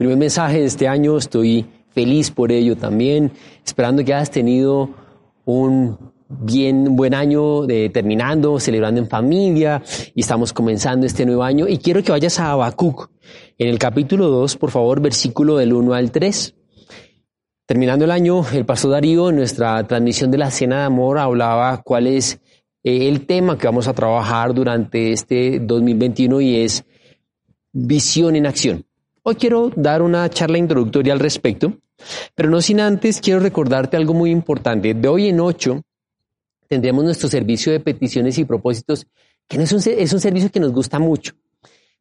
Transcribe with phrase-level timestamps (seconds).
[0.00, 3.32] Primer mensaje de este año, estoy feliz por ello también,
[3.66, 4.88] esperando que hayas tenido
[5.44, 9.82] un bien buen año de terminando, celebrando en familia
[10.14, 13.10] y estamos comenzando este nuevo año y quiero que vayas a Habacuc
[13.58, 16.54] en el capítulo 2, por favor, versículo del 1 al 3.
[17.66, 21.82] Terminando el año, el pastor Darío en nuestra transmisión de la Cena de Amor hablaba
[21.82, 22.40] cuál es
[22.82, 26.86] eh, el tema que vamos a trabajar durante este 2021 y es
[27.74, 28.86] visión en acción.
[29.30, 31.74] Hoy quiero dar una charla introductoria al respecto,
[32.34, 34.92] pero no sin antes quiero recordarte algo muy importante.
[34.92, 35.82] De hoy en ocho
[36.66, 39.06] tendremos nuestro servicio de peticiones y propósitos,
[39.46, 41.34] que no es, un, es un servicio que nos gusta mucho.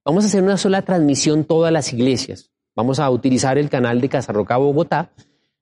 [0.04, 2.50] Vamos a hacer una sola transmisión todas las iglesias.
[2.76, 5.12] Vamos a utilizar el canal de Casarroca Bogotá.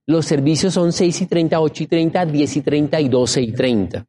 [0.06, 3.52] Los servicios son 6 y 30, 8 y 30, 10 y 30 y 12 y
[3.52, 4.08] 30.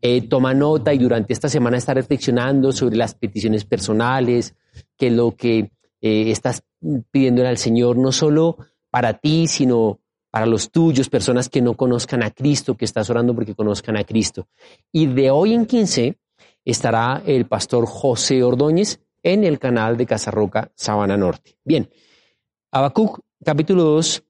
[0.00, 4.56] Eh, toma nota y durante esta semana está reflexionando sobre las peticiones personales,
[4.96, 5.70] que lo que
[6.02, 6.62] eh, estás
[7.10, 8.58] pidiéndole al Señor no solo
[8.90, 10.00] para ti, sino
[10.30, 14.04] para los tuyos, personas que no conozcan a Cristo, que estás orando porque conozcan a
[14.04, 14.48] Cristo.
[14.90, 16.18] Y de hoy en 15
[16.64, 21.56] estará el pastor José Ordóñez en el canal de Casarroca, Sabana Norte.
[21.64, 21.88] Bien,
[22.72, 24.24] Habacuc capítulo 2,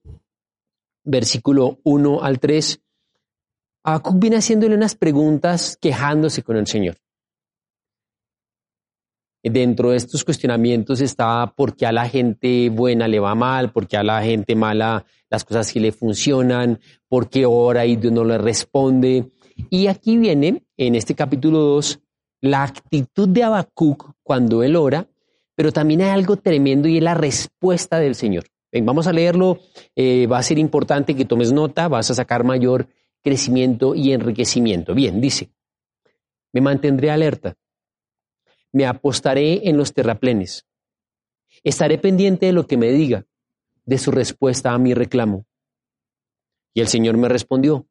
[1.05, 2.81] versículo 1 al 3.
[3.85, 6.97] Habacuc viene haciéndole unas preguntas quejándose con el Señor.
[9.45, 13.87] Dentro de estos cuestionamientos está por qué a la gente buena le va mal, por
[13.87, 18.13] qué a la gente mala las cosas sí le funcionan, por qué ora y Dios
[18.13, 19.31] no le responde.
[19.69, 21.99] Y aquí viene, en este capítulo 2,
[22.41, 25.07] la actitud de Habacuc cuando él ora,
[25.55, 28.45] pero también hay algo tremendo y es la respuesta del Señor.
[28.71, 29.59] vamos a leerlo,
[29.93, 32.87] eh, va a ser importante que tomes nota, vas a sacar mayor
[33.21, 34.93] crecimiento y enriquecimiento.
[34.93, 35.49] Bien, dice,
[36.53, 37.57] me mantendré alerta
[38.73, 40.65] me apostaré en los terraplenes.
[41.63, 43.25] Estaré pendiente de lo que me diga,
[43.85, 45.45] de su respuesta a mi reclamo.
[46.73, 47.87] Y el Señor me respondió,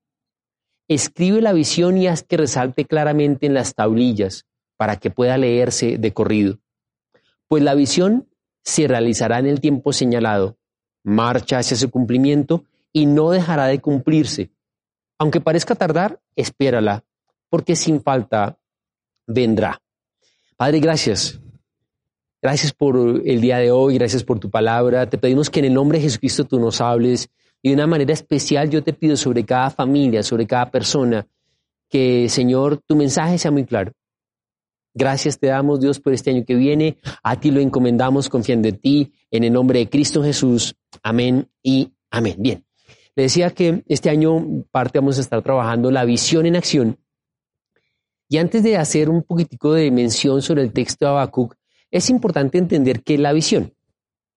[0.88, 5.98] escribe la visión y haz que resalte claramente en las tablillas para que pueda leerse
[5.98, 6.59] de corrido.
[7.47, 8.28] Pues la visión
[8.64, 10.59] se realizará en el tiempo señalado,
[11.04, 14.50] marcha hacia su cumplimiento y no dejará de cumplirse.
[15.19, 17.04] Aunque parezca tardar, espérala,
[17.49, 18.59] porque sin falta
[19.26, 19.81] vendrá.
[20.62, 21.40] Padre, gracias.
[22.40, 25.10] Gracias por el día de hoy, gracias por tu palabra.
[25.10, 27.28] Te pedimos que en el nombre de Jesucristo tú nos hables
[27.60, 31.26] y de una manera especial yo te pido sobre cada familia, sobre cada persona,
[31.88, 33.90] que Señor, tu mensaje sea muy claro.
[34.94, 36.96] Gracias te damos, Dios, por este año que viene.
[37.24, 40.76] A ti lo encomendamos confiando en ti, en el nombre de Cristo Jesús.
[41.02, 42.36] Amén y amén.
[42.38, 42.64] Bien.
[43.16, 46.98] Le decía que este año parte vamos a estar trabajando la visión en acción
[48.32, 51.54] y antes de hacer un poquitico de mención sobre el texto de Habacuc,
[51.91, 53.75] es importante entender qué es la visión.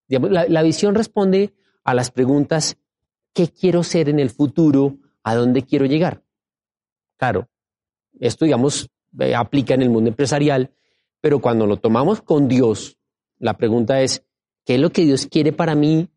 [0.09, 1.53] la, visión responde
[1.85, 2.75] a las preguntas,
[3.33, 4.97] ¿qué quiero ser en el futuro?
[5.23, 6.21] ¿A dónde quiero llegar?
[7.15, 7.47] Claro,
[8.19, 10.73] esto, digamos, eh, aplica en el mundo empresarial,
[11.21, 12.97] pero cuando lo tomamos con Dios,
[13.39, 14.25] la pregunta es,
[14.65, 16.09] ¿qué es lo que Dios quiere para mí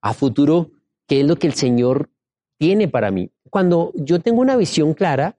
[0.00, 0.72] a futuro?
[1.06, 2.10] ¿Qué es lo que el Señor
[2.58, 3.30] tiene para mí?
[3.50, 5.36] Cuando yo tengo una visión clara,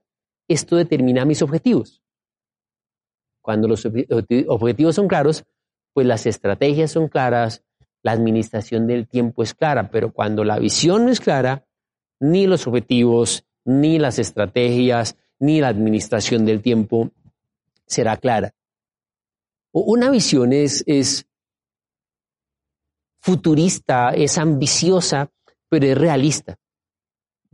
[0.48, 2.02] esto determina mis objetivos.
[3.40, 5.44] Cuando los objetivos son claros,
[5.92, 7.64] pues las estrategias son claras,
[8.02, 11.66] la administración del tiempo es clara, pero cuando la visión no es clara,
[12.20, 17.10] ni los objetivos, ni las estrategias, ni la administración del tiempo
[17.86, 18.54] será clara.
[19.72, 20.84] Una visión es,
[23.20, 25.30] futurista, es ambiciosa,
[25.68, 26.58] pero es realista.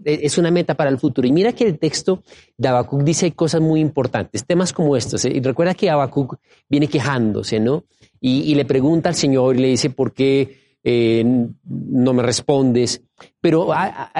[0.04, 1.26] E, es una meta para el futuro.
[1.26, 2.22] Y mira que el texto
[2.56, 5.24] de Habacuc dice cosas muy importantes, temas como estos.
[5.24, 5.32] ¿eh?
[5.34, 6.36] Y recuerda que Habacuc
[6.68, 7.84] viene quejándose, ¿no?
[8.20, 11.24] Y, le pregunta al Señor y le dice, ¿por qué eh,
[11.64, 13.00] no me respondes?
[13.40, 13.68] Pero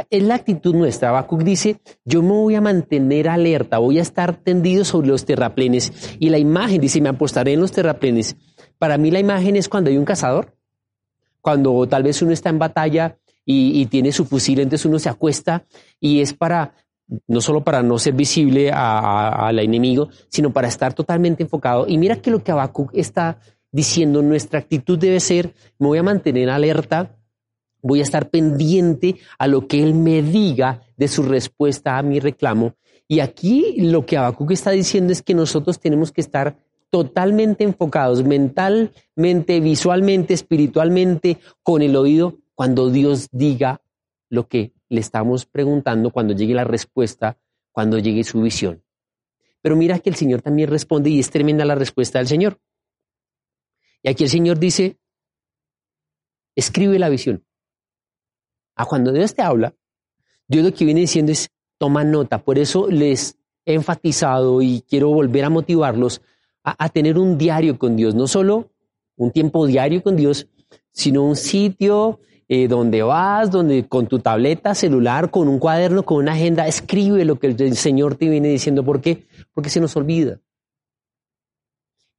[0.08, 1.08] es la actitud nuestra.
[1.08, 6.16] Habacuc dice, yo me voy a mantener alerta, voy a estar tendido sobre los terraplenes.
[6.20, 8.36] Y la imagen, dice, me apostaré en los terraplenes.
[8.78, 10.56] Para mí la imagen es cuando hay un cazador,
[11.40, 13.18] cuando tal vez uno está en batalla
[13.50, 15.64] y, tiene su fusil, entonces uno se acuesta
[15.98, 16.74] y es para,
[17.26, 21.86] no solo para no ser visible al enemigo, sino para estar totalmente enfocado.
[21.88, 23.40] Y mira que lo que Habacuc está
[23.72, 27.16] diciendo, nuestra actitud debe ser, me voy a mantener alerta,
[27.80, 32.20] voy a estar pendiente a lo que él me diga de su respuesta a mi
[32.20, 32.74] reclamo.
[33.08, 36.58] Y aquí lo que Habacuc está diciendo es que nosotros tenemos que estar
[36.90, 43.80] totalmente enfocados mentalmente, visualmente, espiritualmente, con el oído cuando Dios diga
[44.30, 47.38] lo que le estamos preguntando, cuando llegue la respuesta,
[47.70, 48.82] cuando llegue su visión.
[49.62, 52.60] Pero mira que el Señor también responde y es tremenda la respuesta del Señor.
[54.02, 54.98] Y aquí el Señor dice,
[56.56, 57.46] escribe la visión.
[58.74, 59.76] A ah, cuando Dios te habla,
[60.48, 62.42] Dios lo que viene diciendo es, toma nota.
[62.42, 66.22] Por eso les he enfatizado y quiero volver a motivarlos
[66.64, 68.72] a, a tener un diario con Dios, no solo
[69.14, 70.48] un tiempo diario con Dios,
[70.90, 72.18] sino un sitio
[72.50, 77.26] eh, donde vas, donde con tu tableta, celular, con un cuaderno, con una agenda, escribe
[77.26, 78.82] lo que el, Señor te viene diciendo.
[78.82, 79.26] ¿Por qué?
[79.52, 80.40] Porque se nos olvida.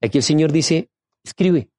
[0.01, 0.91] Aquí el Señor dice,
[1.23, 1.71] escribe.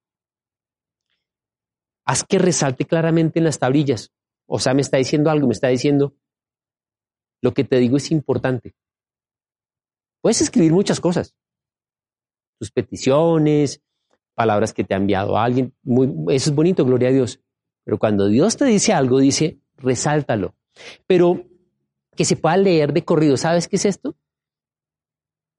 [2.03, 4.11] Haz que resalte claramente en las tablillas.
[4.45, 6.13] O sea, me está diciendo algo, me está diciendo,
[7.41, 8.75] lo que te digo es importante.
[10.19, 11.33] Puedes escribir muchas cosas.
[12.59, 13.81] Tus peticiones,
[14.33, 15.73] palabras que te ha enviado alguien.
[16.29, 17.39] eso es bonito, gloria a Dios.
[17.83, 20.55] Pero cuando Dios te dice algo, dice, resáltalo.
[21.07, 21.45] Pero
[22.15, 23.37] que se pueda leer de corrido.
[23.37, 24.15] ¿Sabes qué es esto?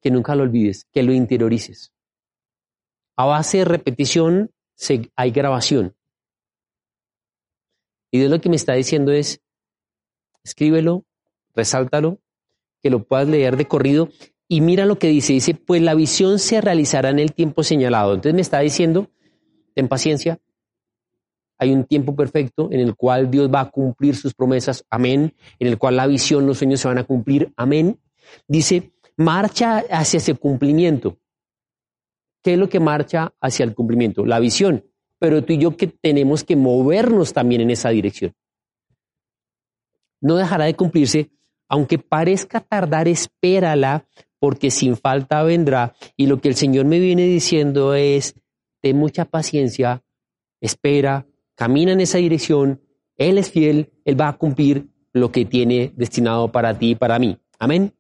[0.00, 1.92] Que nunca lo olvides, que lo interiorices.
[3.16, 4.50] A base de repetición
[5.16, 5.94] hay grabación.
[8.10, 9.40] Y Dios lo que me está diciendo es,
[10.44, 11.04] escríbelo,
[11.54, 12.18] resáltalo,
[12.82, 14.08] que lo puedas leer de corrido.
[14.48, 18.14] Y mira lo que dice, dice, pues la visión se realizará en el tiempo señalado.
[18.14, 19.10] Entonces me está diciendo,
[19.74, 20.40] ten paciencia,
[21.62, 25.68] hay un tiempo perfecto en el cual Dios va a cumplir sus promesas, amén, en
[25.68, 28.00] el cual la visión, los sueños se van a cumplir, amén.
[28.48, 31.18] Dice, marcha hacia ese cumplimiento.
[32.42, 34.26] ¿Qué es lo que marcha hacia el cumplimiento?
[34.26, 34.84] La visión.
[35.20, 38.34] Pero tú y yo que tenemos que movernos también en esa dirección.
[40.20, 41.30] No dejará de cumplirse,
[41.68, 44.06] aunque parezca tardar, espérala,
[44.40, 45.94] porque sin falta vendrá.
[46.16, 48.34] Y lo que el Señor me viene diciendo es,
[48.80, 50.02] ten mucha paciencia,
[50.60, 52.80] espera, camina en esa dirección,
[53.16, 57.18] Él es fiel, Él va a cumplir lo que tiene destinado para ti y para
[57.18, 57.38] mí.
[57.58, 57.94] Amén.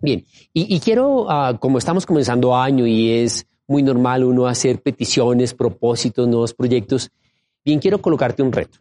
[0.00, 5.52] Bien, y, quiero, ah, como estamos comenzando año y es muy normal uno hacer peticiones,
[5.54, 7.10] propósitos, nuevos proyectos,
[7.64, 8.78] bien, quiero colocarte un reto.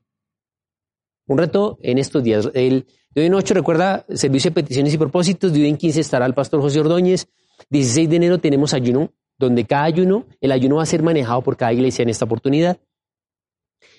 [1.28, 2.50] Un reto en estos días.
[2.54, 5.52] El, de hoy en 8, recuerda, servicio de peticiones y propósitos.
[5.52, 7.28] De hoy en 15 estará el pastor José Ordóñez.
[7.70, 11.58] 16 de enero tenemos ayuno, donde cada ayuno, el ayuno va a ser manejado por
[11.58, 12.78] cada iglesia en esta oportunidad.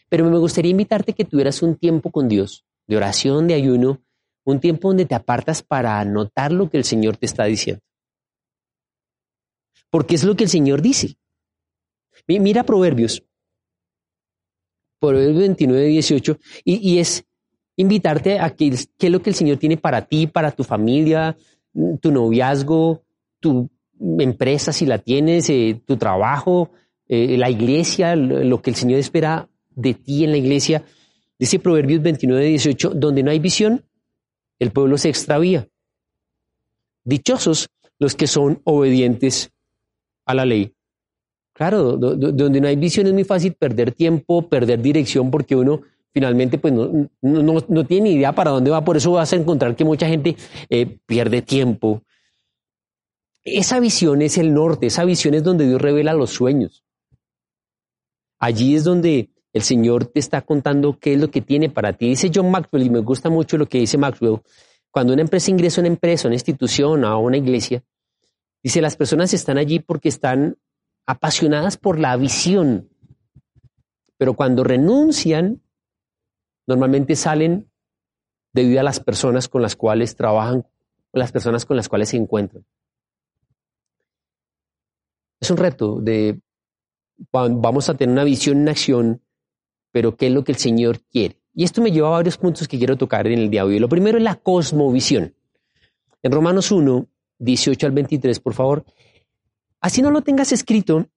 [0.08, 4.00] Pero me gustaría invitarte que tuvieras un tiempo con Dios, de oración, de ayuno,
[4.44, 7.82] un tiempo donde te apartas para anotar lo que el Señor te está diciendo.
[9.90, 11.18] Porque es lo que el Señor dice.
[12.26, 13.22] Mira Proverbios,
[14.98, 17.24] Proverbios 29, 18, y, es
[17.76, 21.36] invitarte a que qué es lo que el Señor tiene para ti, para tu familia,
[22.00, 23.02] tu noviazgo,
[23.40, 23.70] tu
[24.18, 26.70] empresa si la tienes, eh, tu trabajo,
[27.06, 29.48] eh, la iglesia, lo que el Señor espera
[29.78, 30.84] de ti en la iglesia.
[31.38, 33.84] Dice Proverbios 29, 18, donde no hay visión,
[34.58, 35.68] el pueblo se extravía.
[37.04, 37.68] Dichosos
[37.98, 39.50] los que son obedientes
[40.26, 40.74] a la ley.
[41.52, 45.80] Claro, donde no hay visión es muy fácil perder tiempo, perder dirección, porque uno
[46.12, 48.84] finalmente pues no, no, tiene ni idea para dónde va.
[48.84, 50.36] Por eso vas a encontrar que mucha gente
[50.70, 52.02] eh, pierde tiempo.
[53.42, 56.84] Esa visión es el norte, esa visión es donde Dios revela los sueños.
[58.38, 62.08] Allí es donde el Señor te está contando qué es lo que tiene para ti.
[62.08, 64.40] Dice John Maxwell, y me gusta mucho lo que dice Maxwell,
[64.90, 67.82] cuando una empresa ingresa a una empresa, a una institución, a una iglesia,
[68.62, 70.58] dice, las personas están allí porque están
[71.06, 72.90] apasionadas por la visión,
[74.16, 75.62] pero cuando renuncian,
[76.66, 77.70] normalmente salen
[78.52, 80.66] debido a las personas con las cuales trabajan,
[81.12, 82.64] las personas con las cuales se encuentran.
[85.40, 86.40] Es un reto de,
[87.32, 89.22] vamos a tener una visión en acción
[89.92, 91.40] pero ¿qué es lo que el Señor quiere?
[91.54, 93.78] Y esto me lleva a varios puntos que quiero tocar en el día de hoy.
[93.78, 95.34] Lo primero es la cosmovisión.
[96.22, 97.06] En Romanos 1,
[97.38, 98.84] 18 al 23, por favor.
[99.80, 101.08] Así no lo tengas escrito,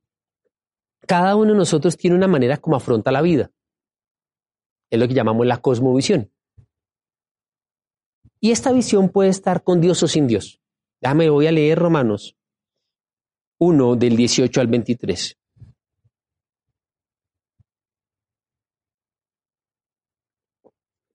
[1.08, 3.52] cada uno de nosotros tiene una manera como afronta la vida.
[4.90, 6.32] Es lo que llamamos la cosmovisión.
[8.40, 10.62] Y esta visión puede estar con Dios o sin Dios.
[11.00, 12.38] Déjame, voy a leer Romanos
[13.60, 15.38] 1 del 18 al 23.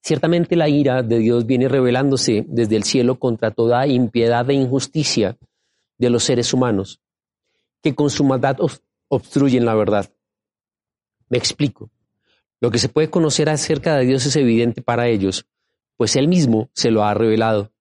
[0.07, 5.37] Ciertamente la ira de Dios viene revelándose desde el cielo contra toda impiedad e injusticia
[5.99, 7.01] de los seres humanos,
[7.83, 8.57] que con su maldad
[9.09, 10.09] obstruyen la verdad.
[11.29, 11.91] Me explico.
[12.61, 15.49] Lo que se puede conocer acerca de Dios es evidente para ellos,
[15.97, 17.73] pues Él mismo se lo ha revelado.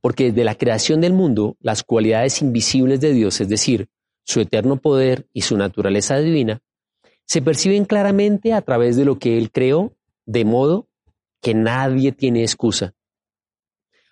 [0.00, 3.88] Porque desde la creación del mundo, las cualidades invisibles de Dios, es decir,
[4.24, 6.62] su eterno poder y su naturaleza divina,
[7.26, 9.94] se perciben claramente a través de lo que Él creó,
[10.26, 10.88] de modo
[11.42, 12.94] que nadie tiene excusa.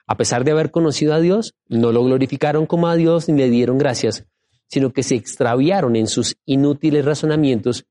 [0.06, 3.49] A pesar de haber conocido a Dios, no lo glorificaron como a Dios ni le
[3.49, 4.26] dieron gracias,
[4.66, 7.87] sino que se extraviaron en sus inútiles razonamientos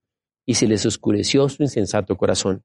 [0.45, 2.63] y se les oscureció su insensato corazón.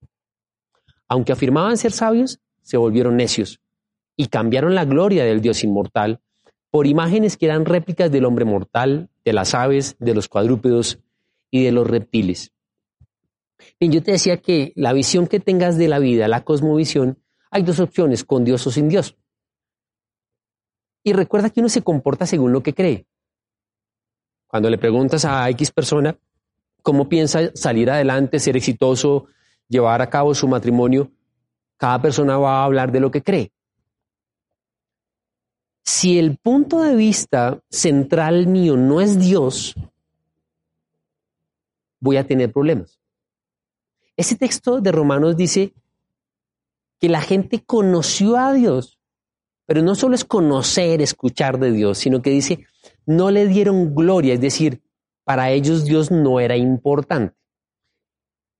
[1.08, 3.60] Aunque afirmaban ser sabios, se volvieron necios
[4.16, 6.20] y cambiaron la gloria del Dios inmortal
[6.70, 10.98] por imágenes que eran réplicas del hombre mortal, de las aves, de los cuadrúpedos
[11.50, 12.52] y de los reptiles.
[13.78, 17.18] Bien, yo te decía que la visión que tengas de la vida, la cosmovisión,
[17.50, 19.16] hay dos opciones, con Dios o sin Dios.
[21.02, 23.06] Y recuerda que uno se comporta según lo que cree.
[24.46, 26.18] Cuando le preguntas a X persona
[26.82, 29.26] cómo piensa salir adelante, ser exitoso,
[29.68, 31.10] llevar a cabo su matrimonio,
[31.76, 33.52] cada persona va a hablar de lo que cree.
[35.84, 39.74] Si el punto de vista central mío no es Dios,
[42.00, 43.00] voy a tener problemas.
[44.16, 45.74] Ese texto de Romanos dice
[47.00, 49.00] que la gente conoció a Dios,
[49.66, 52.66] pero no solo es conocer, escuchar de Dios, sino que dice,
[53.06, 54.82] no le dieron gloria, es decir,
[55.24, 57.34] para ellos Dios no era importante.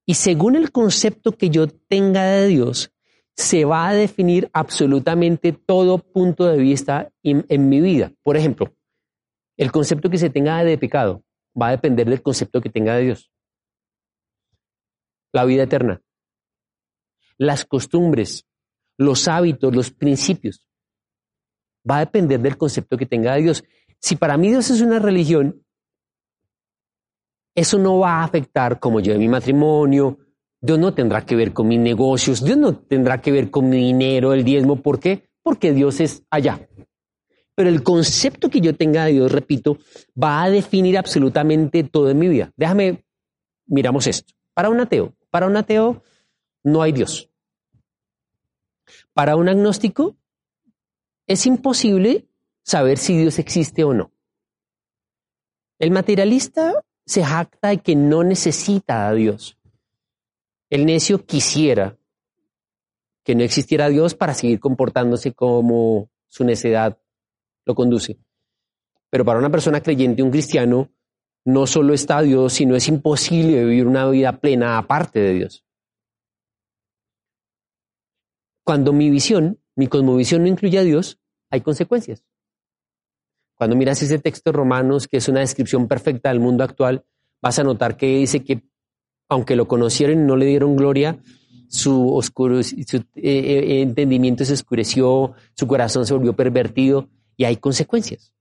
[0.06, 2.92] Y según el concepto que yo tenga de Dios,
[3.36, 8.12] se va a definir absolutamente todo punto de vista en, en, mi vida.
[8.22, 8.72] Por ejemplo,
[9.56, 11.24] el concepto que se tenga de pecado
[11.60, 13.33] va a depender del concepto que tenga de Dios
[15.34, 16.00] la vida eterna.
[17.36, 18.46] Las costumbres,
[18.96, 20.64] los hábitos, los principios.
[21.88, 23.64] Va a depender del concepto que tenga de Dios.
[23.98, 25.62] Si para mí Dios es una religión,
[27.54, 30.18] eso no va a afectar como yo mi matrimonio.
[30.60, 32.42] Dios no tendrá que ver con mis negocios.
[32.42, 34.80] Dios no tendrá que ver con mi dinero, el diezmo.
[34.80, 35.28] ¿Por qué?
[35.42, 36.68] Porque Dios es allá.
[37.56, 39.78] Pero el concepto que yo tenga de Dios, repito,
[40.20, 42.52] va a definir absolutamente todo en mi vida.
[42.56, 43.04] Déjame,
[43.66, 44.32] miramos esto.
[44.54, 46.00] Para un ateo, para un ateo
[46.62, 47.28] no hay Dios.
[49.14, 50.16] Para un agnóstico
[51.26, 52.28] es imposible
[52.62, 54.12] saber si Dios existe o no.
[55.80, 59.58] El materialista se jacta de que no necesita a Dios.
[60.70, 61.98] El necio quisiera
[63.24, 66.96] que no existiera Dios para seguir comportándose como su necedad
[67.64, 68.18] lo conduce.
[69.10, 70.90] Pero para una persona creyente, un cristiano,
[71.44, 75.64] no solo está Dios, sino es imposible vivir una vida plena aparte de Dios.
[78.64, 81.18] Cuando mi visión, mi cosmovisión no incluye a Dios,
[81.50, 82.24] hay consecuencias.
[83.56, 87.04] Cuando miras ese texto de Romanos, que es una descripción perfecta del mundo actual,
[87.42, 88.62] vas a notar que dice que
[89.28, 91.18] aunque lo conocieron y no le dieron gloria,
[91.68, 98.33] su, su eh, eh, entendimiento se oscureció, su corazón se volvió pervertido y hay consecuencias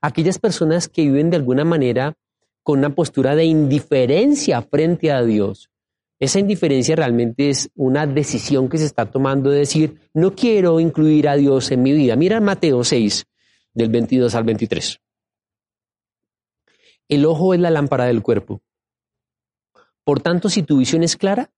[0.00, 2.16] aquellas personas que viven de alguna manera
[2.62, 5.70] con una postura de indiferencia frente a Dios.
[6.20, 11.28] Esa indiferencia realmente es una decisión que se está tomando de decir, no quiero incluir
[11.28, 12.16] a Dios en mi vida.
[12.16, 13.24] Mira Mateo 6,
[13.72, 15.00] del 22 al 23.
[17.08, 18.60] El ojo es la lámpara del cuerpo.
[20.04, 21.52] Por tanto, si tu visión es clara,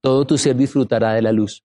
[0.00, 1.64] todo tu ser disfrutará de la luz.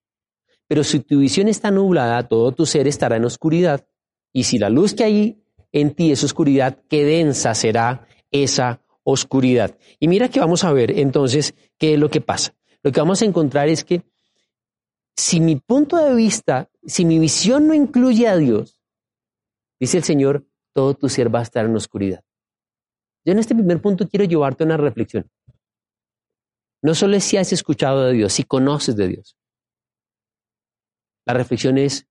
[0.67, 3.87] Pero si tu visión está nublada, todo tu ser estará en oscuridad.
[4.31, 9.77] Y si la luz que hay en ti esa oscuridad, qué densa será esa oscuridad.
[9.99, 12.55] Y mira que vamos a ver entonces qué es lo que pasa.
[12.83, 14.03] Lo que vamos a encontrar es que
[15.15, 18.81] si mi punto de vista, si mi visión no incluye a Dios,
[19.79, 22.23] dice el Señor, todo tu ser va a estar en oscuridad.
[23.25, 25.29] Yo en este primer punto quiero llevarte a una reflexión.
[26.81, 29.37] No solo es si has escuchado de Dios, si conoces de Dios.
[31.25, 32.07] La reflexión es,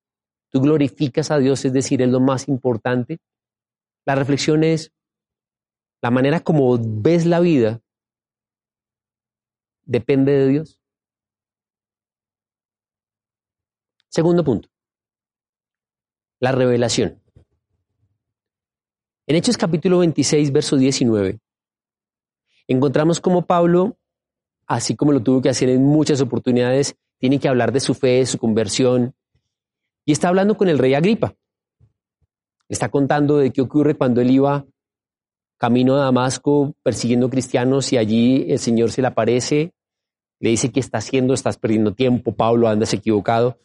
[0.50, 3.18] tú glorificas a Dios, es decir, es lo más importante.
[4.08, 4.90] La reflexión es
[6.00, 7.82] la manera como ves la vida
[9.84, 10.80] depende de Dios.
[14.08, 14.70] Segundo punto,
[16.40, 17.22] la revelación.
[19.26, 21.38] En Hechos capítulo 26, verso 19,
[22.66, 23.98] encontramos como Pablo,
[24.66, 28.24] así como lo tuvo que hacer en muchas oportunidades, tiene que hablar de su fe,
[28.24, 29.14] su conversión,
[30.06, 31.36] y está hablando con el rey Agripa.
[32.68, 34.66] Está contando de qué ocurre cuando él iba
[35.58, 39.72] camino a Damasco persiguiendo cristianos y allí el Señor se le aparece,
[40.40, 43.58] le dice qué está haciendo, estás perdiendo tiempo, Pablo, andas equivocado.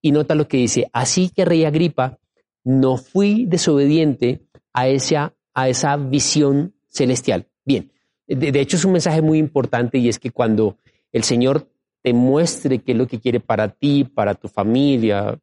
[0.00, 2.18] Y nota lo que dice, así que rey Agripa,
[2.62, 4.42] no fui desobediente
[4.72, 7.48] a esa, a esa visión celestial.
[7.64, 7.90] Bien,
[8.26, 10.76] de, de hecho es un mensaje muy importante y es que cuando
[11.10, 11.68] el Señor
[12.02, 15.38] te muestre qué es lo que quiere para ti, para tu familia,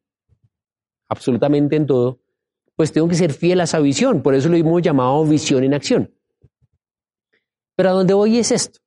[1.10, 2.21] absolutamente en todo,
[2.76, 4.22] pues tengo que ser fiel a esa visión.
[4.22, 6.14] Por eso lo hemos llamado visión en acción.
[7.76, 8.80] Pero a donde voy es esto.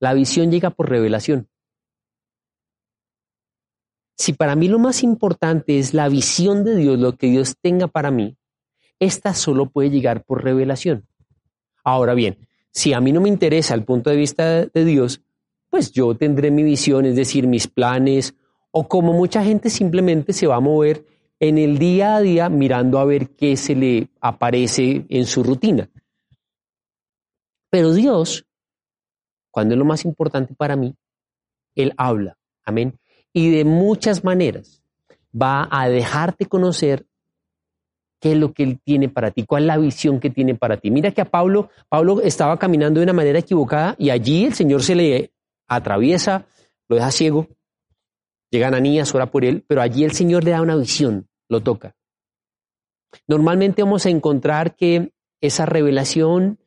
[0.00, 1.48] La visión llega por revelación.
[4.16, 7.88] Si para mí lo más importante es la visión de Dios, lo que Dios tenga
[7.88, 8.36] para mí,
[9.00, 11.08] esta solo puede llegar por revelación.
[11.82, 15.22] Ahora bien, si a mí no me interesa el punto de vista de Dios,
[15.68, 18.34] pues yo tendré mi visión, es decir, mis planes,
[18.70, 21.04] o como mucha gente simplemente se va a mover
[21.40, 25.88] en el día a día mirando a ver qué se le aparece en su rutina.
[27.70, 28.46] Pero Dios,
[29.50, 30.94] cuando es lo más importante para mí,
[31.74, 32.98] Él habla, amén,
[33.32, 34.82] y de muchas maneras
[35.34, 37.06] va a dejarte conocer
[38.20, 40.76] qué es lo que Él tiene para ti, cuál es la visión que tiene para
[40.76, 40.90] ti.
[40.90, 44.82] Mira que a Pablo, Pablo estaba caminando de una manera equivocada y allí el Señor
[44.82, 45.32] se le
[45.66, 46.46] atraviesa,
[46.88, 47.48] lo deja ciego,
[48.50, 51.96] llega Ananías, ora por él, pero allí el Señor le da una visión, lo toca.
[53.26, 56.58] Normalmente vamos a encontrar que esa revelación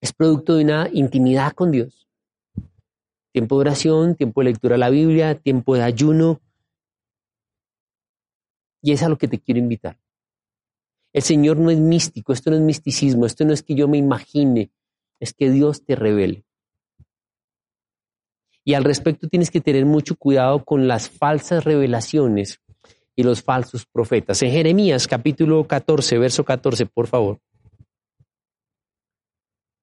[0.00, 2.08] es producto de una intimidad con Dios.
[3.32, 6.40] Tiempo de oración, tiempo de lectura de la Biblia, tiempo de ayuno.
[8.82, 9.98] Y es a lo que te quiero invitar.
[11.12, 13.96] El Señor no es místico, esto no es misticismo, esto no es que yo me
[13.96, 14.70] imagine,
[15.20, 16.44] es que Dios te revele.
[18.64, 22.60] Y al respecto tienes que tener mucho cuidado con las falsas revelaciones
[23.14, 24.42] y los falsos profetas.
[24.42, 27.40] En Jeremías capítulo 14, verso 14, por favor.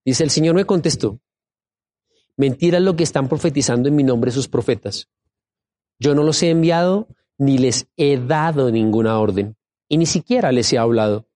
[0.04, 1.20] Dice, el Señor me contestó,
[2.36, 5.10] mentira lo que están profetizando en mi nombre sus profetas.
[6.00, 9.56] Yo no los he enviado ni les he dado ninguna orden
[9.88, 11.28] y ni siquiera les he hablado.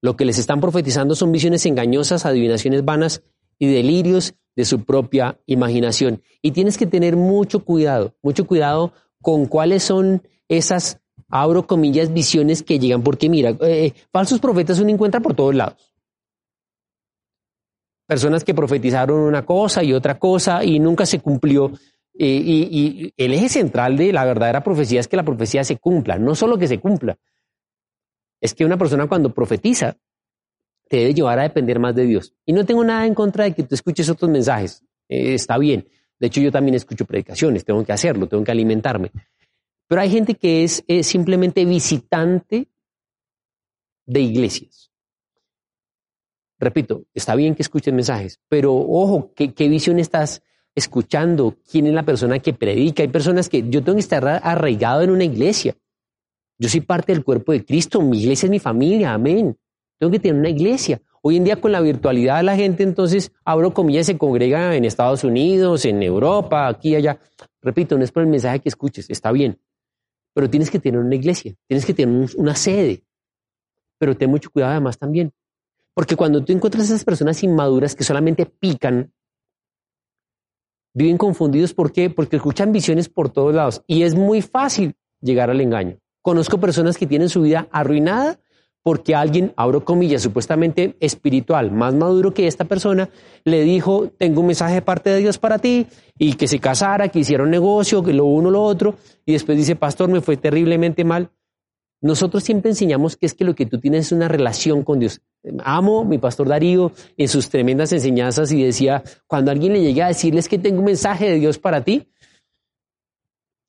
[0.00, 3.22] Lo que les están profetizando son visiones engañosas, adivinaciones vanas
[3.58, 6.22] y delirios de su propia imaginación.
[6.42, 12.62] Y tienes que tener mucho cuidado, mucho cuidado con cuáles son esas, abro comillas, visiones
[12.62, 15.92] que llegan, porque mira, eh, falsos profetas uno encuentra por todos lados.
[18.06, 21.72] Personas que profetizaron una cosa y otra cosa y nunca se cumplió.
[22.18, 25.76] Eh, y, y el eje central de la verdadera profecía es que la profecía se
[25.76, 27.18] cumpla, no solo que se cumpla.
[28.40, 29.98] Es que una persona cuando profetiza
[30.88, 32.34] te debe llevar a depender más de Dios.
[32.44, 34.84] Y no tengo nada en contra de que tú escuches otros mensajes.
[35.08, 35.88] Eh, está bien.
[36.18, 39.10] De hecho, yo también escucho predicaciones, tengo que hacerlo, tengo que alimentarme.
[39.88, 42.68] Pero hay gente que es, simplemente visitante
[44.06, 44.90] de iglesias.
[46.58, 50.42] Repito, está bien que escuchen mensajes, pero ojo, ¿qué, ¿qué, visión estás
[50.74, 51.56] escuchando?
[51.70, 53.02] ¿Quién es la persona que predica?
[53.02, 55.76] Hay personas que yo tengo que estar arraigado en una iglesia.
[56.58, 59.58] Yo soy parte del cuerpo de Cristo, mi iglesia es mi familia, amén.
[59.98, 61.00] Tengo que tener una iglesia.
[61.22, 65.24] Hoy en día con la virtualidad la gente entonces, abro comillas, se congrega en Estados
[65.24, 67.18] Unidos, en Europa, aquí allá.
[67.62, 69.58] Repito, no es por el mensaje que escuches, está bien.
[70.34, 73.02] Pero tienes que tener una iglesia, tienes que tener una sede.
[73.98, 75.32] Pero ten mucho cuidado además también.
[75.94, 79.12] Porque cuando tú encuentras a esas personas inmaduras que solamente pican,
[80.92, 81.74] viven confundidos.
[81.74, 82.10] ¿Por qué?
[82.10, 83.82] Porque escuchan visiones por todos lados.
[83.86, 85.98] Y es muy fácil llegar al engaño.
[86.22, 88.38] Conozco personas que tienen su vida arruinada
[88.86, 93.10] porque alguien, abro comillas, supuestamente espiritual, más maduro que esta persona,
[93.42, 97.08] le dijo, tengo un mensaje de parte de Dios para ti, y que se casara,
[97.08, 98.94] que hiciera un negocio, que lo uno, lo otro,
[99.24, 101.32] y después dice, pastor, me fue terriblemente mal.
[102.00, 105.20] Nosotros siempre enseñamos que es que lo que tú tienes es una relación con Dios.
[105.64, 110.06] Amo mi pastor Darío en sus tremendas enseñanzas y decía, cuando alguien le llegue a
[110.06, 112.06] decirles que tengo un mensaje de Dios para ti,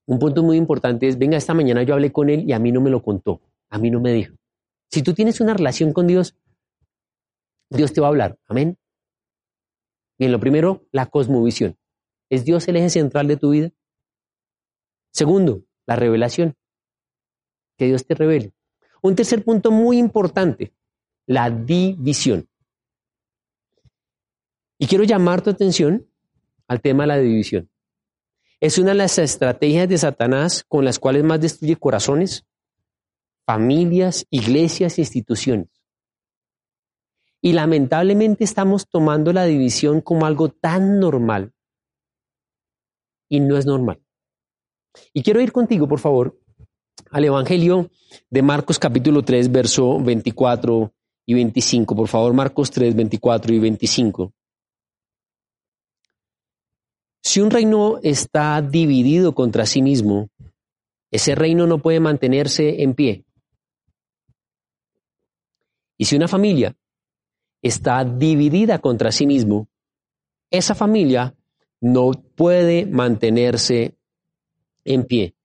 [0.05, 2.71] un punto muy importante es, venga, esta mañana yo hablé con él y a mí
[2.71, 4.35] no me lo contó, a mí no me dijo.
[4.89, 6.35] Si tú tienes una relación con Dios,
[7.69, 8.39] Dios te va a hablar.
[8.47, 8.77] Amén.
[10.17, 11.77] Bien, lo primero, la cosmovisión.
[12.29, 13.71] ¿Es Dios el eje central de tu vida?
[15.11, 16.55] Segundo, la revelación.
[17.77, 18.53] Que Dios te revele.
[19.01, 20.73] Un tercer punto muy importante,
[21.25, 22.49] la división.
[24.79, 26.07] Y quiero llamar tu atención
[26.67, 27.69] al tema de la división.
[28.59, 32.45] Es una de las estrategias de Satanás con las cuales más destruye corazones,
[33.47, 35.69] familias, iglesias, instituciones.
[37.41, 41.53] Y lamentablemente estamos tomando la división como algo tan normal.
[43.29, 44.01] Y no es normal.
[45.13, 46.37] Y quiero ir contigo, por favor,
[47.09, 47.89] al Evangelio
[48.29, 50.93] de Marcos capítulo 3, verso 24
[51.25, 51.95] y 25.
[51.95, 54.33] Por favor, Marcos 3, 24 y 25.
[57.23, 60.29] Si un reino está dividido contra sí mismo,
[61.11, 63.26] ese reino no puede mantenerse en pie.
[65.97, 66.75] Y si una familia
[67.61, 69.67] está dividida contra sí mismo,
[70.51, 71.35] esa familia
[71.81, 73.97] no puede mantenerse
[74.85, 75.35] en pie.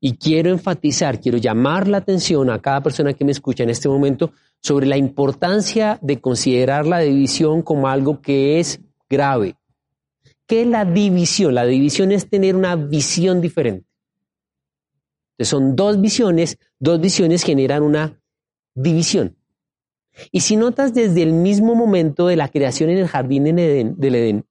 [0.00, 3.88] Y quiero enfatizar, quiero llamar la atención a cada persona que me escucha en este
[3.88, 9.56] momento sobre la importancia de considerar la división como algo que es grave.
[10.46, 11.54] ¿Qué es la división?
[11.54, 13.86] La división es tener una visión diferente.
[15.32, 18.20] Entonces son dos visiones, dos visiones generan una
[18.74, 19.37] división.
[20.32, 24.46] Y si notas desde el mismo momento de la creación en el jardín del Edén,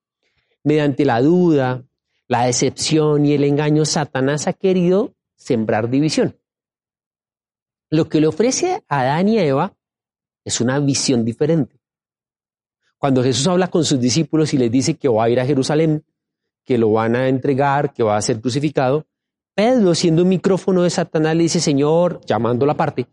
[0.63, 1.83] mediante la duda,
[2.27, 6.37] la decepción y el engaño, Satanás ha querido sembrar división.
[7.89, 9.73] Lo que le ofrece a Adán y Eva
[10.43, 11.79] es una visión diferente.
[12.97, 16.03] Cuando Jesús habla con sus discípulos y les dice que va a ir a Jerusalén,
[16.65, 19.05] que lo van a entregar, que va a ser crucificado,
[19.53, 23.07] Pedro, siendo un micrófono de Satanás, le dice, Señor, llamando la parte,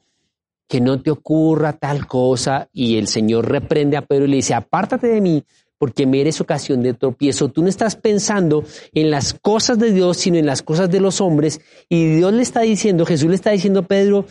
[0.68, 2.68] que no te ocurra tal cosa.
[2.72, 5.44] Y el Señor reprende a Pedro y le dice, apártate de mí,
[5.78, 7.48] porque me eres ocasión de tropiezo.
[7.48, 11.20] Tú no estás pensando en las cosas de Dios, sino en las cosas de los
[11.20, 11.60] hombres.
[11.88, 14.26] Y Dios le está diciendo, Jesús le está diciendo a Pedro,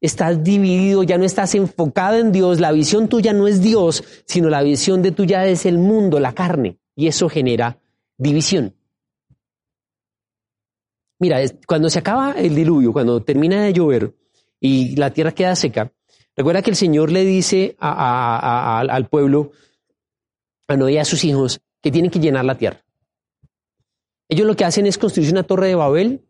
[0.00, 4.48] estás dividido, ya no estás enfocado en Dios, la visión tuya no es Dios, sino
[4.48, 6.78] la visión de tuya es el mundo, la carne.
[6.94, 7.78] Y eso genera
[8.16, 8.74] división.
[11.18, 14.14] Mira, cuando se acaba el diluvio, cuando termina de llover
[14.60, 15.92] y la tierra queda seca,
[16.34, 19.52] recuerda que el Señor le dice al pueblo,
[20.68, 22.84] a Noé y a sus hijos que tienen que llenar la tierra.
[24.28, 26.26] Ellos lo que hacen es construir una torre de Babel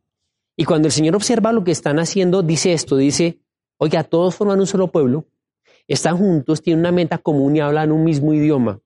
[0.56, 3.40] y cuando el Señor observa lo que están haciendo, dice esto, dice,
[3.78, 5.26] oiga, todos forman un solo pueblo,
[5.86, 8.80] están juntos, tienen una meta común y hablan un mismo idioma.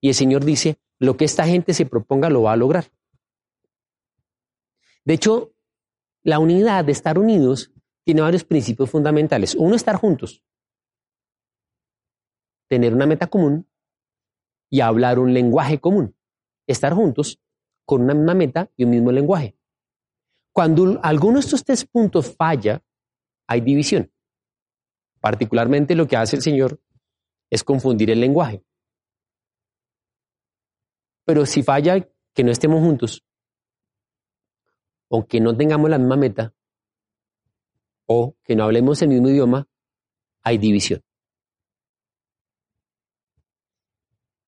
[0.00, 2.86] Y el Señor dice, lo que esta gente se proponga lo va a lograr.
[5.04, 5.52] De hecho,
[6.22, 7.72] la unidad de estar unidos
[8.04, 9.54] tiene varios principios fundamentales.
[9.54, 10.42] Uno, estar juntos,
[12.68, 13.68] tener una meta común
[14.70, 16.16] y hablar un lenguaje común.
[16.66, 17.40] Estar juntos
[17.84, 19.56] con una misma meta y un mismo lenguaje.
[20.52, 22.82] Cuando alguno de estos tres puntos falla,
[23.48, 24.12] hay división.
[25.20, 26.80] Particularmente lo que hace el Señor
[27.50, 28.64] es confundir el lenguaje.
[31.24, 33.24] Pero si falla que no estemos juntos,
[35.08, 36.54] o que no tengamos la misma meta,
[38.12, 39.68] o que no hablemos el mismo idioma,
[40.42, 41.00] hay división.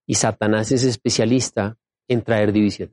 [0.05, 2.92] Y Satanás es especialista en traer división.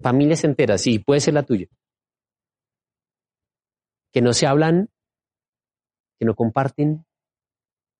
[0.00, 1.68] Familias enteras, sí, puede ser la tuya.
[4.10, 4.90] Que no se hablan,
[6.18, 7.06] que no comparten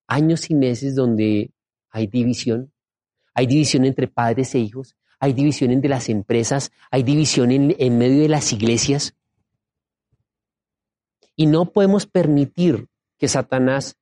[0.09, 1.53] años y meses donde
[1.91, 2.73] hay división.
[3.35, 7.99] Hay división entre padres e hijos, hay división entre las empresas, hay división en, en
[7.99, 9.15] medio de las iglesias.
[11.37, 13.97] Y no podemos permitir que Satanás,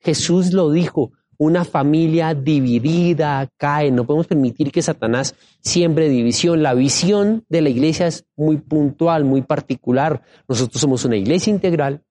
[0.00, 3.90] Jesús lo dijo, una familia dividida cae.
[3.90, 6.62] No podemos permitir que Satanás siembre división.
[6.62, 10.22] La visión de la iglesia es muy puntual, muy particular.
[10.48, 12.02] Nosotros somos una iglesia integral.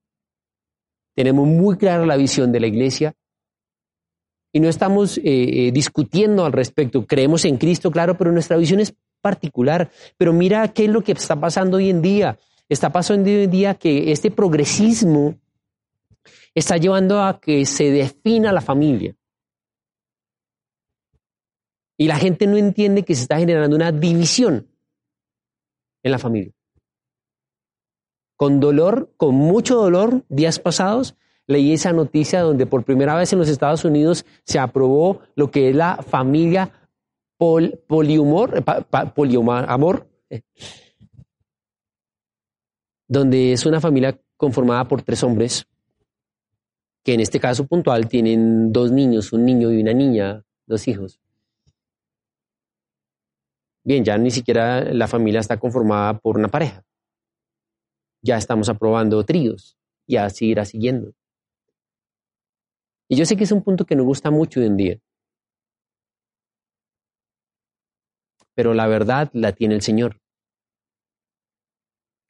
[1.15, 3.15] Tenemos muy clara la visión de la iglesia.
[4.51, 7.05] Y no estamos eh, eh, discutiendo al respecto.
[7.05, 9.89] Creemos en Cristo, claro, pero nuestra visión es particular.
[10.17, 12.37] Pero mira qué es lo que está pasando hoy en día.
[12.67, 15.35] Está pasando hoy en día que este progresismo
[16.53, 19.15] está llevando a que se defina la familia.
[21.97, 24.67] Y la gente no entiende que se está generando una división
[26.03, 26.53] en la familia.
[28.35, 31.15] Con dolor, con mucho dolor, días pasados,
[31.47, 35.69] leí esa noticia donde por primera vez en los Estados Unidos se aprobó lo que
[35.69, 36.71] es la familia
[37.37, 38.63] poliumor,
[39.13, 40.41] poliamor, eh,
[43.07, 45.65] donde es una familia conformada por tres hombres
[47.03, 51.19] que en este caso puntual tienen dos niños, un niño y una niña, dos hijos.
[53.83, 56.83] Bien, ya ni siquiera la familia está conformada por una pareja.
[58.23, 61.13] Ya estamos aprobando tríos y así irá siguiendo.
[63.07, 64.99] Y yo sé que es un punto que nos gusta mucho hoy en día.
[68.55, 70.19] pero la verdad la tiene el Señor.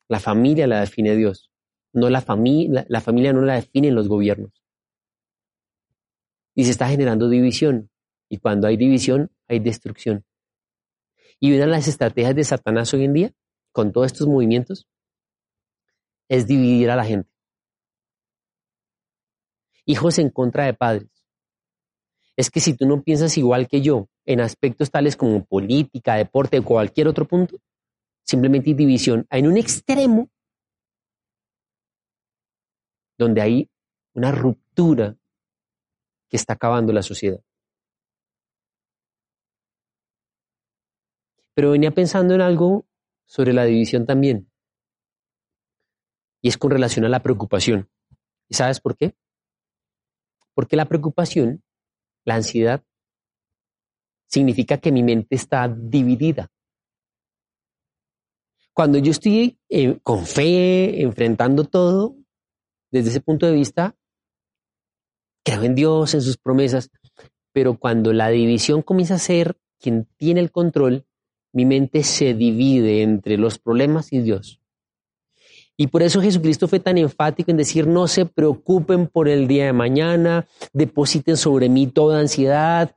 [0.08, 1.52] La familia la define Dios.
[1.94, 4.64] No la, familia, la familia no la definen los gobiernos.
[6.54, 7.90] Y se está generando división.
[8.30, 10.26] Y cuando hay división, hay destrucción.
[11.40, 13.34] Y una de las estrategias de Satanás hoy en día,
[13.72, 14.88] con todos estos movimientos,
[16.28, 17.30] es dividir a la gente.
[19.86, 21.10] Hijos en contra de padres.
[22.36, 26.60] Es que si tú no piensas igual que yo en aspectos tales como política, deporte
[26.60, 27.58] o cualquier otro punto,
[28.26, 29.26] simplemente división.
[29.30, 30.30] Hay un extremo
[33.18, 33.72] donde hay
[34.14, 35.16] una ruptura
[36.30, 37.40] que está acabando la sociedad.
[41.54, 42.86] Pero venía pensando en algo
[43.26, 44.52] sobre la división también.
[46.42, 47.90] Y es con relación a la preocupación.
[48.50, 49.16] ¿Y sabes por qué?
[50.54, 51.64] Porque la preocupación,
[52.26, 52.84] la ansiedad,
[54.28, 56.52] significa que mi mente está dividida.
[58.76, 62.18] Cuando yo estoy eh, con fe, enfrentando todo,
[62.92, 63.96] desde ese punto de vista,
[65.46, 66.92] creo en Dios, en sus promesas,
[67.54, 71.06] pero cuando la división comienza a ser quien tiene el control,
[71.54, 74.60] mi mente se divide entre los problemas y Dios.
[75.78, 79.68] Y por eso Jesucristo fue tan enfático en decir, no se preocupen por el día
[79.68, 82.94] de mañana, depositen sobre mí toda ansiedad.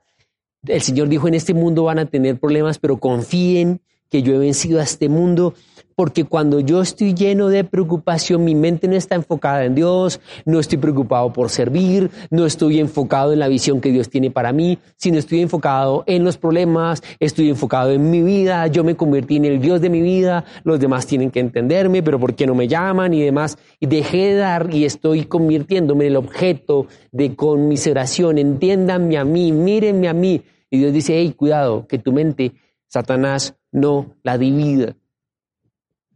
[0.67, 3.79] El Señor dijo, en este mundo van a tener problemas, pero confíen
[4.09, 5.53] que yo he vencido a este mundo
[5.99, 10.61] porque cuando yo estoy lleno de preocupación, mi mente no está enfocada en Dios, no
[10.61, 14.79] estoy preocupado por servir, no estoy enfocado en la visión que Dios tiene para mí,
[14.95, 19.43] sino estoy enfocado en los problemas, estoy enfocado en mi vida, yo me convertí en
[19.43, 22.69] el Dios de mi vida, los demás tienen que entenderme, pero ¿por qué no me
[22.69, 23.13] llaman?
[23.13, 23.57] y demás.
[23.81, 29.51] Y dejé de dar y estoy convirtiéndome en el objeto de conmiseración, entiéndanme a mí,
[29.51, 30.43] mírenme a mí.
[30.69, 32.53] Y Dios dice, hey, cuidado, que tu mente,
[32.87, 34.95] Satanás, no la divida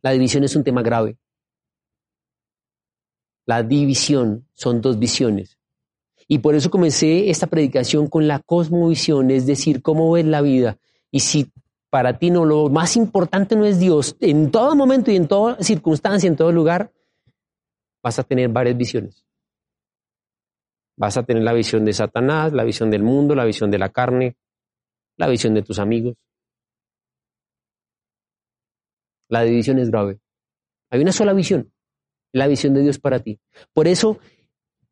[0.03, 1.17] la división es un tema grave.
[3.45, 5.57] La división son dos visiones.
[6.27, 10.77] Y por eso comencé esta predicación con la cosmovisión, es decir, cómo ves la vida.
[11.09, 11.51] Y si
[11.89, 15.61] para ti no lo más importante no es Dios, en todo momento y en toda
[15.61, 16.91] circunstancia, en todo lugar,
[18.01, 19.25] vas a tener varias visiones.
[20.97, 23.89] Vas a tener la visión de Satanás, la visión del mundo, la visión de la
[23.89, 24.35] carne,
[25.17, 26.15] la visión de tus amigos,
[29.29, 30.19] la división es grave.
[30.91, 31.71] Hay una sola visión,
[32.31, 33.39] la visión de Dios para ti.
[33.73, 34.19] Por eso,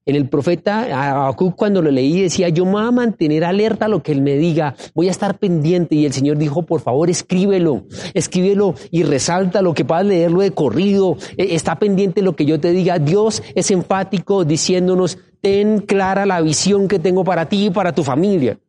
[0.06, 3.88] en el profeta Habacuc, cuando lo leí, decía, yo me voy a mantener alerta a
[3.88, 5.94] lo que él me diga, voy a estar pendiente.
[5.94, 10.52] Y el Señor dijo, por favor, escríbelo, escríbelo y resalta lo que puedas leerlo de
[10.52, 11.17] corrido.
[11.38, 12.98] E, está pendiente lo que yo te diga.
[12.98, 18.04] Dios es enfático diciéndonos, ten clara la visión que tengo para ti y para tu
[18.04, 18.60] familia.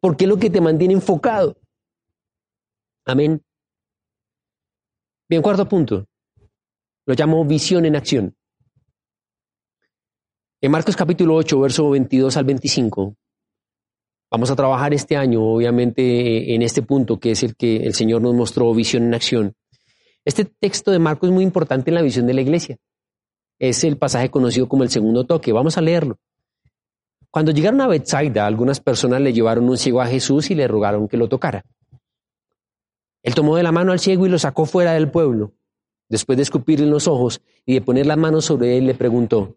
[0.00, 1.56] Porque es lo que te mantiene enfocado.
[3.06, 3.42] Amén.
[5.26, 6.06] Bien, cuarto punto.
[7.06, 8.36] Lo llamo visión en acción.
[10.60, 13.16] En Marcos capítulo 8, verso 22 al 25,
[14.30, 18.20] vamos a trabajar este año, obviamente, en este punto que es el que el Señor
[18.20, 19.54] nos mostró visión en acción.
[20.26, 22.76] Este texto de Marcos es muy importante en la visión de la iglesia.
[23.58, 25.52] Es el pasaje conocido como el segundo toque.
[25.52, 26.18] Vamos a leerlo.
[27.30, 31.08] Cuando llegaron a Bethsaida, algunas personas le llevaron un ciego a Jesús y le rogaron
[31.08, 31.64] que lo tocara.
[33.24, 35.54] Él tomó de la mano al ciego y lo sacó fuera del pueblo.
[36.10, 39.56] Después de escupirle en los ojos y de poner las manos sobre él, le preguntó,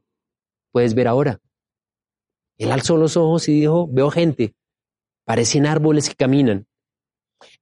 [0.71, 1.41] ¿puedes ver ahora?
[2.58, 4.56] Él alzó los ojos y dijo, veo gente,
[5.25, 6.65] parecen árboles que caminan.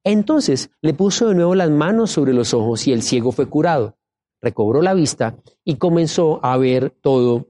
[0.04, 3.98] Entonces le puso de nuevo las manos sobre los ojos y el ciego fue curado,
[4.42, 7.48] recobró la vista y comenzó a ver todo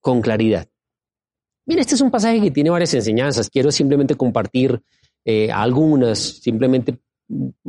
[0.00, 0.68] con claridad.
[1.66, 3.50] Bien, este es un pasaje que tiene varias enseñanzas.
[3.50, 4.80] Quiero simplemente compartir
[5.24, 7.00] eh, algunas, simplemente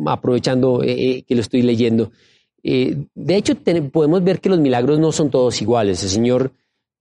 [0.05, 2.11] aprovechando eh, eh, que lo estoy leyendo.
[2.63, 3.55] Eh, de hecho,
[3.91, 6.03] podemos ver que los milagros no son todos iguales.
[6.03, 6.51] El Señor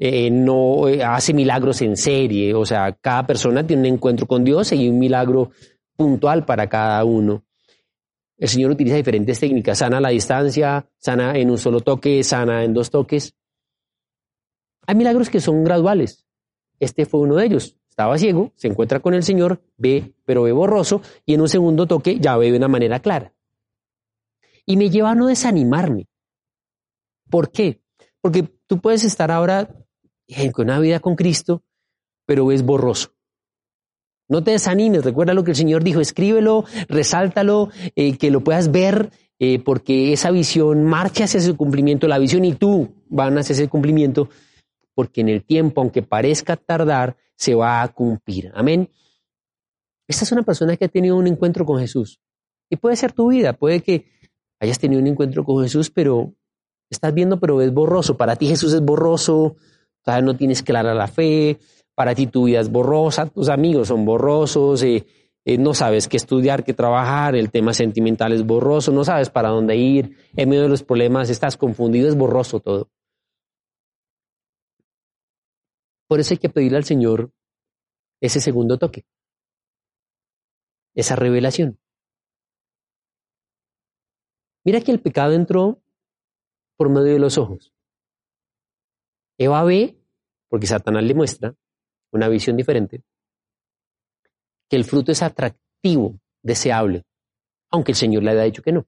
[0.00, 4.88] no hace milagros en serie, o sea, cada persona tiene un encuentro con Dios y
[4.88, 5.50] un milagro
[5.96, 7.42] puntual para cada uno.
[8.36, 12.62] El Señor utiliza diferentes técnicas, sana a la distancia, sana en un solo toque, sana
[12.62, 13.34] en dos toques.
[14.86, 16.24] Hay milagros que son graduales.
[16.78, 20.52] Este fue uno de ellos estaba ciego, se encuentra con el Señor, ve, pero ve
[20.52, 23.34] borroso, y en un segundo toque ya ve de una manera clara.
[24.64, 26.06] Y me lleva a no desanimarme.
[27.28, 27.80] ¿Por qué?
[28.20, 29.74] Porque tú puedes estar ahora
[30.28, 31.64] en una vida con Cristo,
[32.24, 33.16] pero ves borroso.
[34.28, 38.70] No te desanimes, recuerda lo que el Señor dijo, escríbelo, resáltalo, eh, que lo puedas
[38.70, 43.54] ver, eh, porque esa visión marcha hacia ese cumplimiento, la visión y tú van hacia
[43.54, 44.28] ese cumplimiento,
[44.98, 48.50] porque en el tiempo, aunque parezca tardar, se va a cumplir.
[48.52, 48.90] Amén.
[50.08, 52.18] Esta es una persona que ha tenido un encuentro con Jesús.
[52.68, 54.06] Y puede ser tu vida, puede que
[54.58, 56.34] hayas tenido un encuentro con Jesús, pero
[56.90, 58.16] estás viendo, pero es borroso.
[58.16, 59.54] Para ti Jesús es borroso,
[60.04, 61.60] no tienes clara la fe,
[61.94, 65.06] para ti tu vida es borrosa, tus amigos son borrosos, eh,
[65.44, 69.50] eh, no sabes qué estudiar, qué trabajar, el tema sentimental es borroso, no sabes para
[69.50, 72.90] dónde ir, en medio de los problemas estás confundido, es borroso todo.
[76.08, 77.30] Por eso hay que pedirle al Señor
[78.20, 79.04] ese segundo toque,
[80.94, 81.78] esa revelación.
[84.64, 85.80] Mira que el pecado entró
[86.76, 87.72] por medio de los ojos.
[89.38, 89.96] Eva ve,
[90.48, 91.54] porque Satanás le muestra
[92.10, 93.04] una visión diferente,
[94.68, 97.04] que el fruto es atractivo, deseable,
[97.70, 98.86] aunque el Señor le haya dicho que no.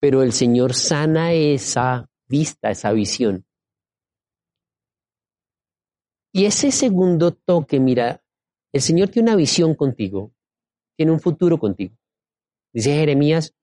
[0.00, 3.46] Pero el Señor sana esa vista, esa visión.
[6.36, 8.22] Y ese segundo toque, mira,
[8.70, 10.34] el Señor tiene una visión contigo,
[10.94, 11.96] tiene un futuro contigo.
[12.74, 13.54] Dice Jeremías,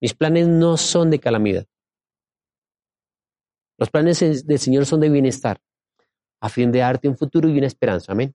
[0.00, 1.66] mis planes no son de calamidad.
[3.76, 5.60] Los planes del Señor son de bienestar,
[6.40, 8.12] a fin de darte un futuro y una esperanza.
[8.12, 8.34] Amén.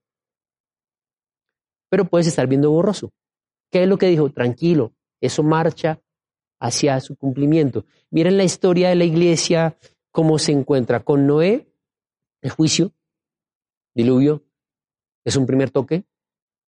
[1.90, 3.12] Pero puedes estar viendo borroso.
[3.72, 4.30] ¿Qué es lo que dijo?
[4.30, 6.00] Tranquilo, eso marcha
[6.60, 7.86] hacia su cumplimiento.
[8.12, 9.80] Miren la historia de la iglesia,
[10.12, 11.74] cómo se encuentra con Noé,
[12.44, 12.94] el juicio,
[14.00, 14.44] diluvio,
[15.26, 16.06] es un primer toque,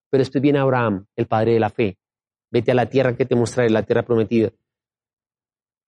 [0.10, 1.98] pero después viene Abraham, el padre de la fe.
[2.52, 4.52] Vete a la tierra que te mostraré, la tierra prometida.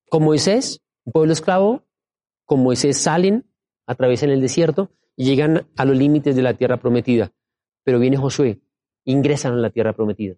[0.10, 1.84] Con Moisés, un pueblo esclavo,
[2.46, 3.46] con Moisés salen,
[3.86, 7.34] atraviesan el desierto y llegan a los límites de la tierra prometida.
[7.84, 8.62] Pero viene Josué,
[9.04, 10.36] ingresan a la tierra prometida.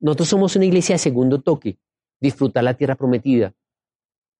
[0.00, 1.78] Nosotros somos una iglesia de segundo toque,
[2.18, 3.54] disfrutar la tierra prometida,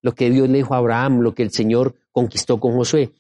[0.03, 3.13] lo que Dios le dijo a Abraham, lo que el Señor conquistó con Josué.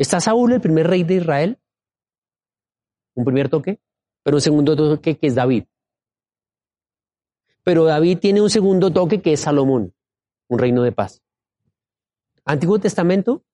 [0.00, 1.58] Está Saúl, el primer rey de Israel,
[3.14, 3.80] un primer toque,
[4.22, 5.64] pero un segundo toque que es David.
[7.64, 9.92] Pero David tiene un segundo toque que es Salomón,
[10.48, 11.20] un reino de paz.
[12.46, 13.44] Antiguo Testamento,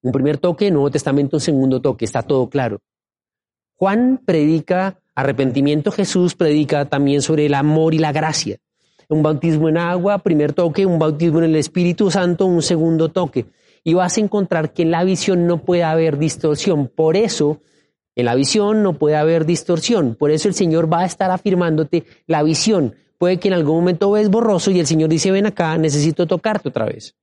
[0.00, 2.80] un primer toque, Nuevo Testamento, un segundo toque, está todo claro.
[3.76, 8.56] Juan predica arrepentimiento, Jesús predica también sobre el amor y la gracia.
[9.10, 13.44] Un bautismo en agua, primer toque, un bautismo en el Espíritu Santo, un segundo toque
[13.88, 16.92] y vas a encontrar que en la visión no puede haber distorsión.
[16.94, 17.62] Por eso,
[18.14, 20.14] en la visión no puede haber distorsión.
[20.14, 22.96] Por eso el Señor va a estar afirmándote la visión.
[23.16, 26.68] Puede que en algún momento ves borroso y el Señor dice, ven acá, necesito tocarte
[26.68, 27.16] otra vez.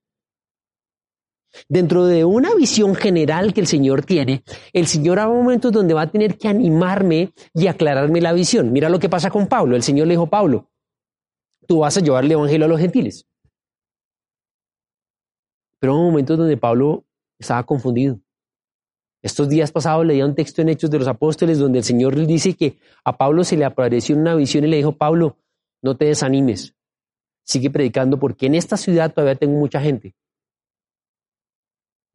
[1.70, 6.02] Dentro de una visión general que el Señor tiene, el Señor habrá momentos donde va
[6.02, 8.74] a tener que animarme y aclararme la visión.
[8.74, 9.76] Mira lo que pasa con Pablo.
[9.76, 10.72] El Señor le dijo, Pablo,
[11.68, 13.28] tú vas a llevar el Evangelio a los gentiles.
[15.86, 17.06] Pero hubo momentos donde Pablo
[17.38, 18.20] estaba confundido.
[19.22, 22.26] Estos días pasados leía un texto en Hechos de los Apóstoles donde el Señor le
[22.26, 25.38] dice que a Pablo se le apareció una visión y le dijo, Pablo,
[25.84, 26.74] no te desanimes,
[27.44, 30.16] sigue predicando porque en esta ciudad todavía tengo mucha gente.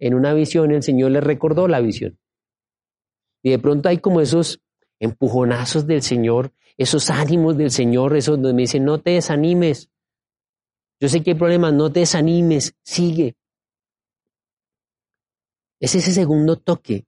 [0.00, 2.18] En una visión el Señor le recordó la visión.
[3.40, 4.64] Y de pronto hay como esos
[4.98, 9.92] empujonazos del Señor, esos ánimos del Señor, esos donde me dicen, no te desanimes.
[10.98, 13.36] Yo sé que hay problemas, no te desanimes, sigue.
[15.80, 17.06] Es ese segundo toque.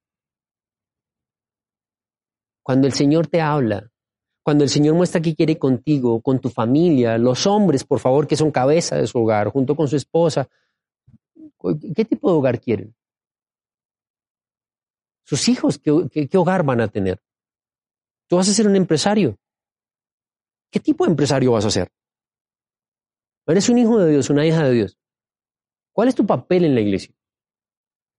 [2.63, 3.91] Cuando el Señor te habla,
[4.43, 8.37] cuando el Señor muestra que quiere contigo, con tu familia, los hombres, por favor, que
[8.37, 10.49] son cabeza de su hogar, junto con su esposa,
[11.95, 12.95] ¿qué tipo de hogar quieren?
[15.25, 17.21] Sus hijos, ¿qué, qué hogar van a tener?
[18.27, 19.39] Tú vas a ser un empresario.
[20.71, 21.93] ¿Qué tipo de empresario vas a ser?
[23.47, 24.99] Eres un hijo de Dios, una hija de Dios.
[25.93, 27.15] ¿Cuál es tu papel en la iglesia?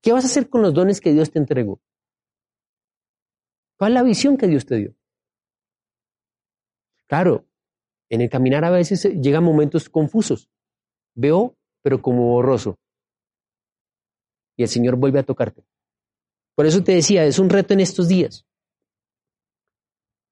[0.03, 1.79] ¿Qué vas a hacer con los dones que Dios te entregó?
[3.77, 4.93] ¿Cuál es la visión que Dios te dio?
[7.07, 7.45] Claro,
[8.09, 10.49] en el caminar a veces llegan momentos confusos.
[11.15, 12.77] Veo, pero como borroso.
[14.57, 15.63] Y el Señor vuelve a tocarte.
[16.53, 18.45] Por eso te decía, es un reto en estos días.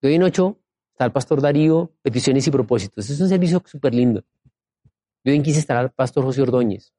[0.02, 0.60] De hoy en ocho
[0.92, 3.10] está el pastor Darío, peticiones y propósitos.
[3.10, 4.26] Es un servicio súper lindo.
[5.24, 6.94] De hoy en quince estará el pastor José Ordóñez.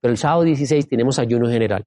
[0.00, 1.84] Pero el sábado 16 tenemos ayuno general.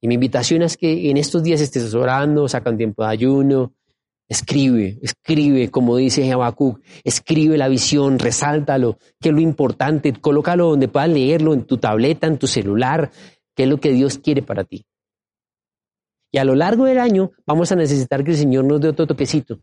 [0.00, 3.74] Y mi invitación es que en estos días estés orando, saca un tiempo de ayuno,
[4.28, 10.88] escribe, escribe, como dice Habacuc, escribe la visión, resáltalo, que es lo importante, colócalo donde
[10.88, 13.10] puedas leerlo, en tu tableta, en tu celular,
[13.54, 14.84] qué es lo que Dios quiere para ti.
[16.32, 19.06] Y a lo largo del año vamos a necesitar que el Señor nos dé otro
[19.06, 19.60] toquecito.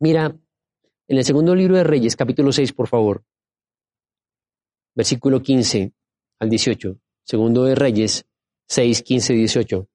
[0.00, 0.36] Mira,
[1.08, 3.22] en el segundo libro de Reyes, capítulo 6, por favor,
[4.94, 5.92] versículo 15
[6.40, 6.98] al 18.
[7.26, 8.24] Segundo de Reyes
[8.68, 9.88] 6, 15, 18.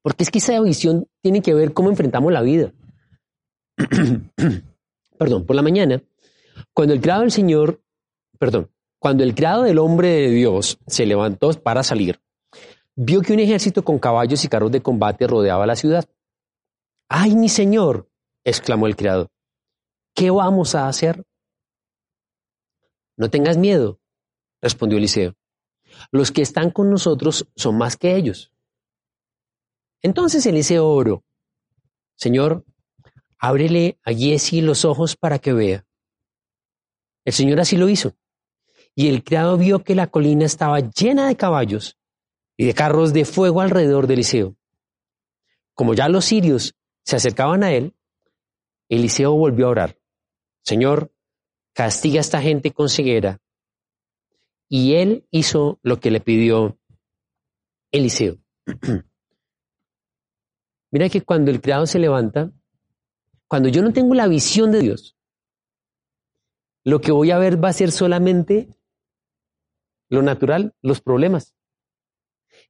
[0.00, 2.72] Porque es que esa visión tiene que ver cómo enfrentamos la vida.
[5.18, 6.02] perdón, por la mañana,
[6.72, 7.82] cuando el criado del Señor,
[8.38, 12.22] perdón, cuando el criado del hombre de Dios se levantó para salir,
[12.96, 16.06] vio que un ejército con caballos y carros de combate rodeaba la ciudad.
[17.10, 18.08] ¡Ay, mi señor!
[18.44, 19.28] exclamó el criado.
[20.14, 21.22] ¿Qué vamos a hacer?
[23.20, 24.00] No tengas miedo,
[24.62, 25.34] respondió Eliseo.
[26.10, 28.50] Los que están con nosotros son más que ellos.
[30.00, 31.22] Entonces Eliseo oró.
[32.16, 32.64] Señor,
[33.38, 35.84] ábrele a Giesi los ojos para que vea.
[37.26, 38.16] El Señor así lo hizo.
[38.94, 41.98] Y el criado vio que la colina estaba llena de caballos
[42.56, 44.56] y de carros de fuego alrededor de Eliseo.
[45.74, 47.94] Como ya los sirios se acercaban a él,
[48.88, 49.98] Eliseo volvió a orar.
[50.62, 51.12] Señor,
[51.80, 53.40] castiga a esta gente con ceguera.
[54.68, 56.78] Y él hizo lo que le pidió
[57.90, 58.36] Eliseo.
[60.90, 62.52] Mira que cuando el criado se levanta,
[63.48, 65.16] cuando yo no tengo la visión de Dios,
[66.84, 68.68] lo que voy a ver va a ser solamente
[70.10, 71.56] lo natural, los problemas.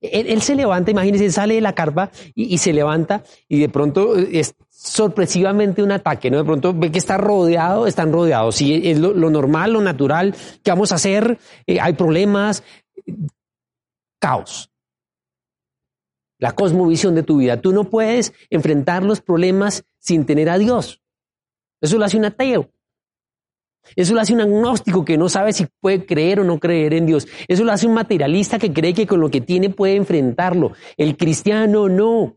[0.00, 4.54] Él, se levanta, imagínense, sale de la carpa y, se levanta y de pronto es
[4.70, 6.38] sorpresivamente un ataque, ¿no?
[6.38, 8.56] De pronto ve que está rodeado, están rodeados.
[8.56, 11.38] Si es lo, normal, lo natural, ¿qué vamos a hacer?
[11.66, 12.62] Eh, hay problemas,
[14.18, 14.70] caos.
[16.38, 17.60] La cosmovisión de tu vida.
[17.60, 21.02] Tú no puedes enfrentar los problemas sin tener a Dios.
[21.82, 22.70] Eso lo hace un ateo.
[23.96, 27.06] Eso lo hace un agnóstico que no sabe si puede creer o no creer en
[27.06, 27.26] Dios.
[27.48, 30.72] Eso lo hace un materialista que cree que con lo que tiene puede enfrentarlo.
[30.96, 32.36] El cristiano no.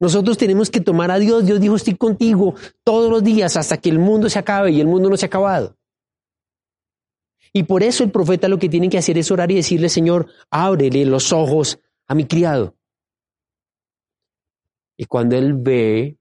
[0.00, 1.46] Nosotros tenemos que tomar a Dios.
[1.46, 4.86] Dios dijo, estoy contigo todos los días hasta que el mundo se acabe y el
[4.86, 5.76] mundo no se ha acabado.
[7.52, 10.28] Y por eso el profeta lo que tiene que hacer es orar y decirle, Señor,
[10.50, 12.76] ábrele los ojos a mi criado.
[14.96, 16.18] Y cuando él ve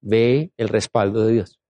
[0.00, 1.60] ve el respaldo de Dios.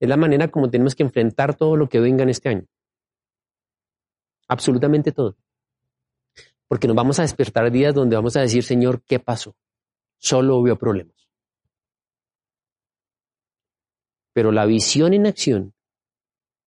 [0.00, 2.66] Es la manera como tenemos que enfrentar todo lo que venga en este año.
[4.48, 5.36] Absolutamente todo.
[6.68, 9.56] Porque nos vamos a despertar días donde vamos a decir, Señor, ¿qué pasó?
[10.18, 11.14] Solo hubo problemas.
[14.32, 15.74] Pero la visión en acción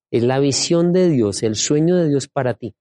[0.09, 2.75] es la visión de Dios, el sueño de Dios para ti.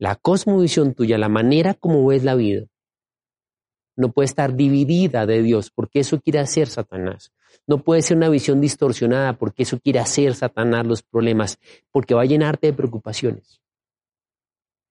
[0.00, 2.64] La cosmovisión tuya, la manera como ves la vida,
[3.96, 7.34] no puede estar dividida de Dios, porque eso quiere hacer Satanás.
[7.66, 11.58] No puede ser una visión distorsionada, porque eso quiere hacer Satanás los problemas,
[11.92, 13.60] porque va a llenarte de preocupaciones.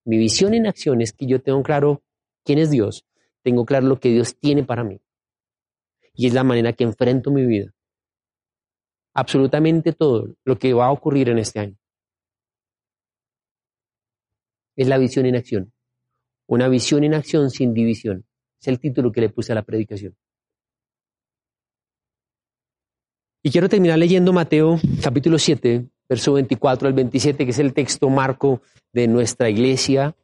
[0.06, 2.04] Mi visión en acción es que yo tengo claro
[2.46, 3.04] quién es Dios,
[3.42, 5.02] tengo claro lo que Dios tiene para mí.
[6.14, 7.74] Y es la manera que enfrento mi vida.
[9.16, 11.80] Absolutamente todo lo que va a ocurrir en este año.
[14.80, 15.74] Es la visión en acción.
[16.48, 18.26] Una visión en acción sin división.
[18.62, 20.16] Es el título que le puse a la predicación.
[23.44, 28.10] Y quiero terminar leyendo Mateo capítulo 7, verso 24 al 27, que es el texto
[28.10, 28.62] marco
[28.94, 30.16] de nuestra iglesia.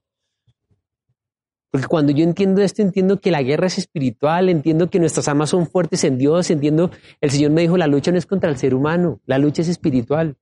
[1.70, 5.50] Porque cuando yo entiendo esto, entiendo que la guerra es espiritual, entiendo que nuestras almas
[5.50, 8.56] son fuertes en Dios, entiendo, el Señor me dijo, la lucha no es contra el
[8.56, 10.38] ser humano, la lucha es espiritual.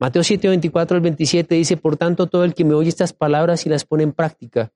[0.00, 3.66] Mateo 7, 24 al 27 dice, por tanto, todo el que me oye estas palabras
[3.66, 4.72] y las pone en práctica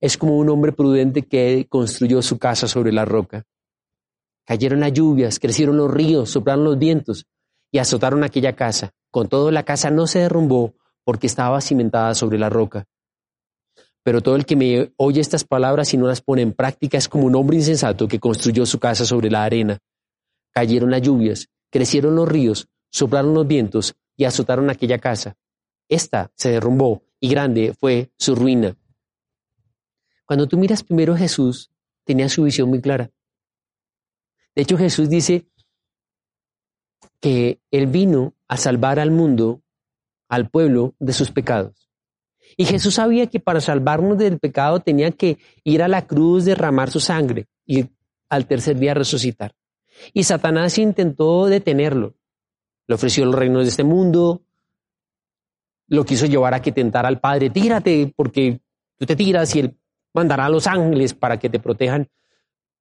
[0.00, 3.44] es como un hombre prudente que construyó su casa sobre la roca.
[4.46, 7.26] Cayeron las lluvias, crecieron los ríos, soplaron los vientos
[7.70, 8.92] y azotaron aquella casa.
[9.10, 10.72] Con todo, la casa no se derrumbó
[11.04, 12.86] porque estaba cimentada sobre la roca.
[14.02, 17.10] Pero todo el que me oye estas palabras y no las pone en práctica es
[17.10, 19.78] como un hombre insensato que construyó su casa sobre la arena.
[20.52, 25.36] Cayeron las lluvias, crecieron los ríos, soplaron los vientos y azotaron aquella casa.
[25.88, 28.76] Esta se derrumbó y grande fue su ruina.
[30.26, 31.70] Cuando tú miras primero a Jesús,
[32.04, 33.10] tenía su visión muy clara.
[34.54, 35.46] De hecho, Jesús dice
[37.20, 39.62] que Él vino a salvar al mundo,
[40.28, 41.90] al pueblo, de sus pecados.
[42.56, 46.90] Y Jesús sabía que para salvarnos del pecado tenía que ir a la cruz, derramar
[46.90, 47.86] su sangre y
[48.28, 49.54] al tercer día resucitar.
[50.12, 52.14] Y Satanás intentó detenerlo.
[52.86, 54.42] Le ofreció los reinos de este mundo,
[55.88, 58.60] lo quiso llevar a que tentara al Padre, tírate, porque
[58.96, 59.76] tú te tiras y Él
[60.12, 62.08] mandará a los ángeles para que te protejan.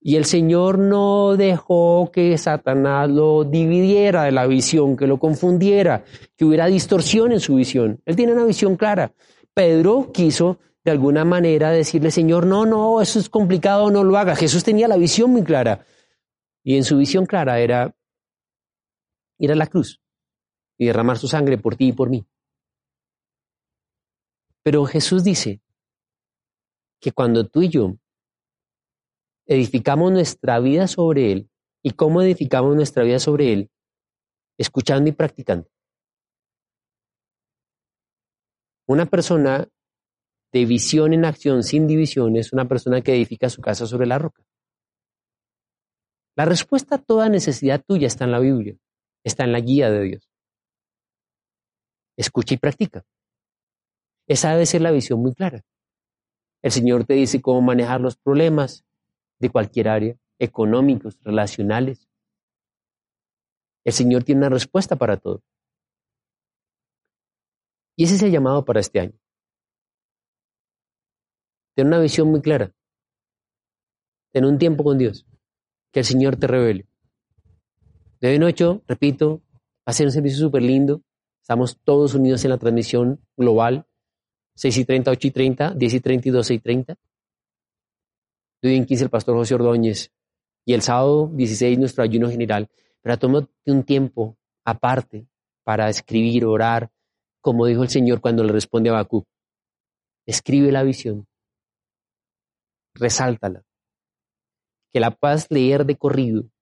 [0.05, 6.03] Y el Señor no dejó que Satanás lo dividiera de la visión, que lo confundiera,
[6.35, 8.01] que hubiera distorsión en su visión.
[8.05, 9.13] Él tiene una visión clara.
[9.53, 14.35] Pedro quiso de alguna manera decirle, Señor, no, no, eso es complicado, no lo haga.
[14.35, 15.85] Jesús tenía la visión muy clara.
[16.63, 17.95] Y en su visión clara era
[19.43, 20.01] ir a la cruz,
[20.77, 22.25] y derramar su sangre por ti y por mí.
[24.63, 25.61] Pero Jesús dice
[27.01, 27.97] que cuando tú y yo
[29.45, 31.49] edificamos nuestra vida sobre Él,
[31.83, 33.69] ¿y cómo edificamos nuestra vida sobre Él?
[34.57, 35.69] Escuchando y practicando.
[38.87, 39.67] Una persona
[40.53, 44.19] de visión en acción sin división es una persona que edifica su casa sobre la
[44.19, 44.41] roca.
[46.37, 48.77] La respuesta a toda necesidad tuya está en la Biblia,
[49.23, 50.29] está en la guía de Dios.
[52.17, 53.05] Escucha y practica.
[54.27, 55.63] Esa debe ser la visión muy clara.
[56.61, 58.85] El Señor te dice cómo manejar los problemas
[59.39, 62.07] de cualquier área, económicos, relacionales.
[63.83, 65.41] El Señor tiene una respuesta para todo.
[67.95, 69.19] Y ese es el llamado para este año.
[71.75, 72.71] Ten una visión muy clara.
[74.31, 75.25] Ten un tiempo con Dios
[75.91, 76.87] que el Señor te revele.
[78.23, 81.01] De hoy en ocho, repito, va a ser un servicio súper lindo.
[81.41, 83.85] Estamos todos unidos en la transmisión global.
[84.55, 86.95] 6 y 30, 8 y 30, 10 y 30 y 12 y 30.
[88.61, 90.13] De hoy en 15 el pastor José Ordóñez.
[90.65, 92.69] Y el sábado 16 nuestro ayuno general.
[93.01, 95.27] Pero tómate un tiempo aparte
[95.65, 96.93] para escribir, orar,
[97.41, 99.25] como dijo el Señor cuando le responde a Bakú.
[100.25, 101.27] Escribe la visión.
[102.93, 103.65] Resáltala
[104.93, 106.52] que la puedas leer de corrido.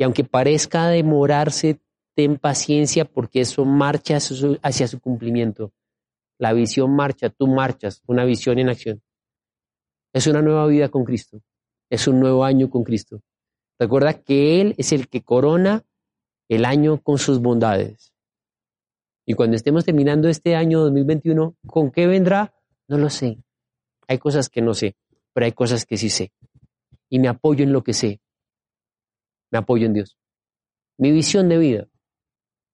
[0.00, 1.78] Y aunque parezca demorarse,
[2.16, 4.16] ten paciencia porque eso marcha
[4.62, 5.74] hacia su cumplimiento.
[6.38, 9.02] La visión marcha, tú marchas, una visión en acción.
[10.14, 11.42] Es una nueva vida con Cristo.
[11.90, 13.20] Es un nuevo año con Cristo.
[13.78, 15.84] Recuerda que Él es el que corona
[16.48, 18.14] el año con sus bondades.
[19.26, 22.54] Y cuando estemos terminando este año 2021, ¿con qué vendrá?
[22.88, 23.36] No lo sé.
[24.08, 24.96] Hay cosas que no sé,
[25.34, 26.32] pero hay cosas que sí sé
[27.10, 28.22] y me apoyo en lo que sé.
[29.50, 30.16] Me apoyo en Dios.
[30.96, 31.88] Mi visión de vida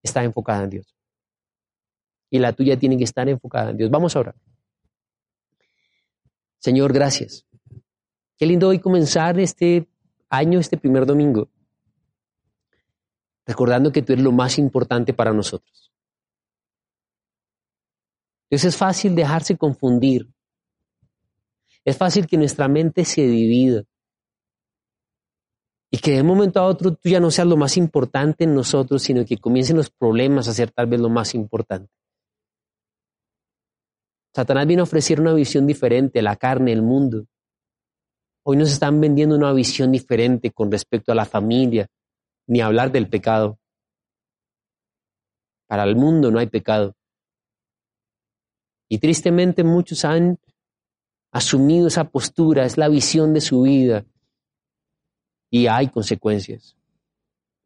[0.03, 0.97] está enfocada en Dios.
[2.31, 3.91] Y la tuya tiene que estar enfocada en Dios.
[3.91, 4.35] Vamos ahora.
[6.59, 7.47] Señor, gracias.
[8.37, 9.89] Qué lindo hoy comenzar este
[10.29, 11.49] año, este primer domingo,
[13.47, 15.93] recordando que tú eres lo más importante para nosotros.
[18.51, 20.29] Es fácil dejarse confundir.
[21.85, 23.85] Es fácil que nuestra mente se divida
[25.97, 28.55] y que de un momento a otro tú ya no seas lo más importante en
[28.55, 31.91] nosotros, sino que comiencen los problemas a ser tal vez lo más importante.
[34.35, 37.25] Satanás viene a ofrecer una visión diferente, la carne, el mundo.
[38.45, 41.87] Hoy nos están vendiendo una visión diferente con respecto a la familia,
[42.47, 43.59] ni hablar del pecado.
[45.67, 46.95] Para el mundo no hay pecado.
[48.91, 50.37] Y tristemente muchos han
[51.33, 54.05] asumido esa postura, es la visión de su vida,
[55.57, 56.77] y hay consecuencias.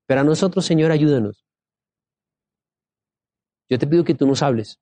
[0.06, 1.44] Pero a nosotros, Señor, ayúdanos.
[3.68, 4.78] Yo te pido que tú nos hables.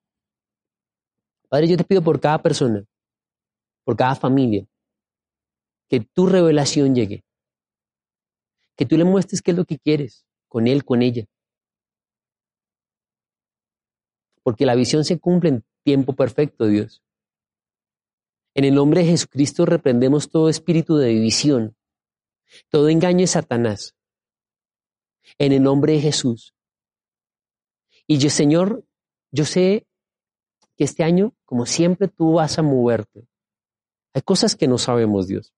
[1.48, 2.84] Padre, yo te pido por cada persona,
[3.84, 4.66] por cada familia,
[5.88, 7.24] que tu revelación llegue.
[8.76, 11.24] Que tú le muestres qué es lo que quieres con él, con ella.
[14.42, 17.02] Porque la visión se cumple en tiempo perfecto, Dios.
[18.54, 21.74] En el nombre de Jesucristo reprendemos todo espíritu de división,
[22.68, 23.94] todo engaño es Satanás.
[25.38, 26.54] En el nombre de Jesús.
[28.06, 28.84] Y yo, Señor,
[29.30, 29.86] yo sé
[30.76, 33.28] que este año, como siempre, tú vas a moverte.
[34.14, 35.52] Hay cosas que no sabemos, Dios.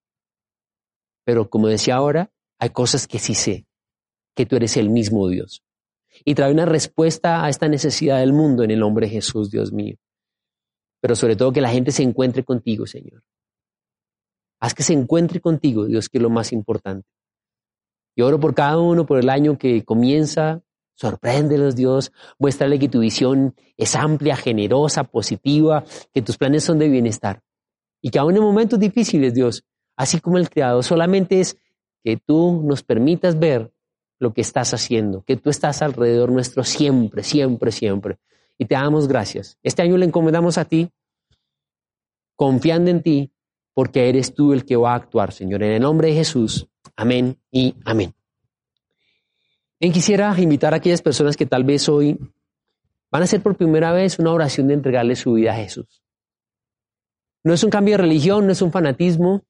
[1.25, 3.67] Pero como decía ahora, hay cosas que sí sé,
[4.35, 5.63] que tú eres el mismo Dios.
[6.25, 9.73] Y trae una respuesta a esta necesidad del mundo en el nombre de Jesús, Dios
[9.73, 9.97] mío.
[11.01, 13.23] Pero sobre todo que la gente se encuentre contigo, Señor.
[14.61, 17.09] Haz que se encuentre contigo, Dios, que es lo más importante.
[18.15, 20.63] Y oro por cada uno, por el año que comienza.
[20.95, 22.13] Sorpréndelos, Dios.
[22.39, 27.43] Muéstrale que tu visión es amplia, generosa, positiva, que tus planes son de bienestar.
[28.03, 29.65] Y que aún en momentos difíciles, Dios,
[29.97, 31.57] así como el Creador, solamente es
[32.05, 33.73] que tú nos permitas ver
[34.19, 38.19] lo que estás haciendo, que tú estás alrededor nuestro siempre, siempre, siempre.
[38.59, 39.59] Y te damos gracias.
[39.63, 40.91] Este año le encomendamos a ti,
[42.37, 43.33] confiando en ti,
[43.81, 45.63] porque eres tú el que va a actuar, Señor.
[45.63, 46.69] En el nombre de Jesús.
[46.97, 48.15] Amén y amén.
[49.81, 52.19] Bien, quisiera invitar a aquellas personas que tal vez hoy
[53.11, 56.03] van a hacer por primera vez una oración de entregarle su vida a Jesús.
[57.43, 59.47] No es un cambio de religión, no es un fanatismo.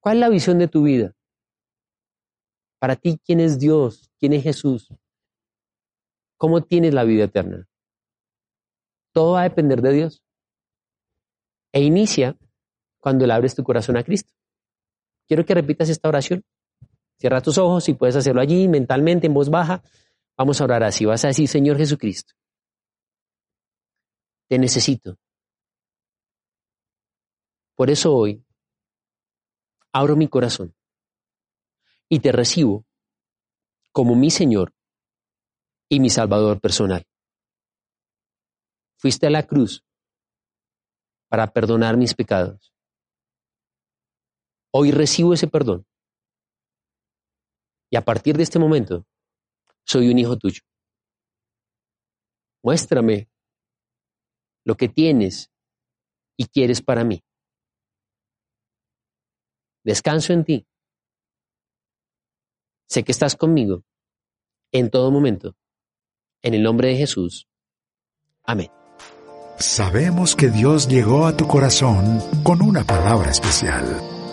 [0.00, 1.14] ¿Cuál es la visión de tu vida?
[2.80, 4.10] Para ti, ¿quién es Dios?
[4.18, 4.88] ¿Quién es Jesús?
[6.36, 7.68] ¿Cómo tienes la vida eterna?
[9.12, 10.24] Todo va a depender de Dios.
[11.70, 12.36] E inicia
[13.00, 14.32] cuando le abres tu corazón a Cristo.
[15.26, 16.44] Quiero que repitas esta oración.
[17.18, 19.82] Cierra tus ojos y puedes hacerlo allí mentalmente, en voz baja.
[20.36, 21.04] Vamos a orar así.
[21.04, 22.34] Vas a decir, Señor Jesucristo,
[24.48, 25.18] te necesito.
[27.74, 28.44] Por eso hoy
[29.92, 30.74] abro mi corazón
[32.08, 32.84] y te recibo
[33.92, 34.72] como mi Señor
[35.88, 37.04] y mi Salvador personal.
[38.96, 39.84] Fuiste a la cruz
[41.28, 42.72] para perdonar mis pecados.
[44.80, 45.84] Hoy recibo ese perdón.
[47.90, 49.08] Y a partir de este momento,
[49.84, 50.60] soy un hijo tuyo.
[52.62, 53.28] Muéstrame
[54.64, 55.50] lo que tienes
[56.36, 57.24] y quieres para mí.
[59.82, 60.66] Descanso en ti.
[62.88, 63.82] Sé que estás conmigo
[64.70, 65.56] en todo momento.
[66.40, 67.48] En el nombre de Jesús.
[68.44, 68.70] Amén.
[69.58, 74.17] Sabemos que Dios llegó a tu corazón con una palabra especial.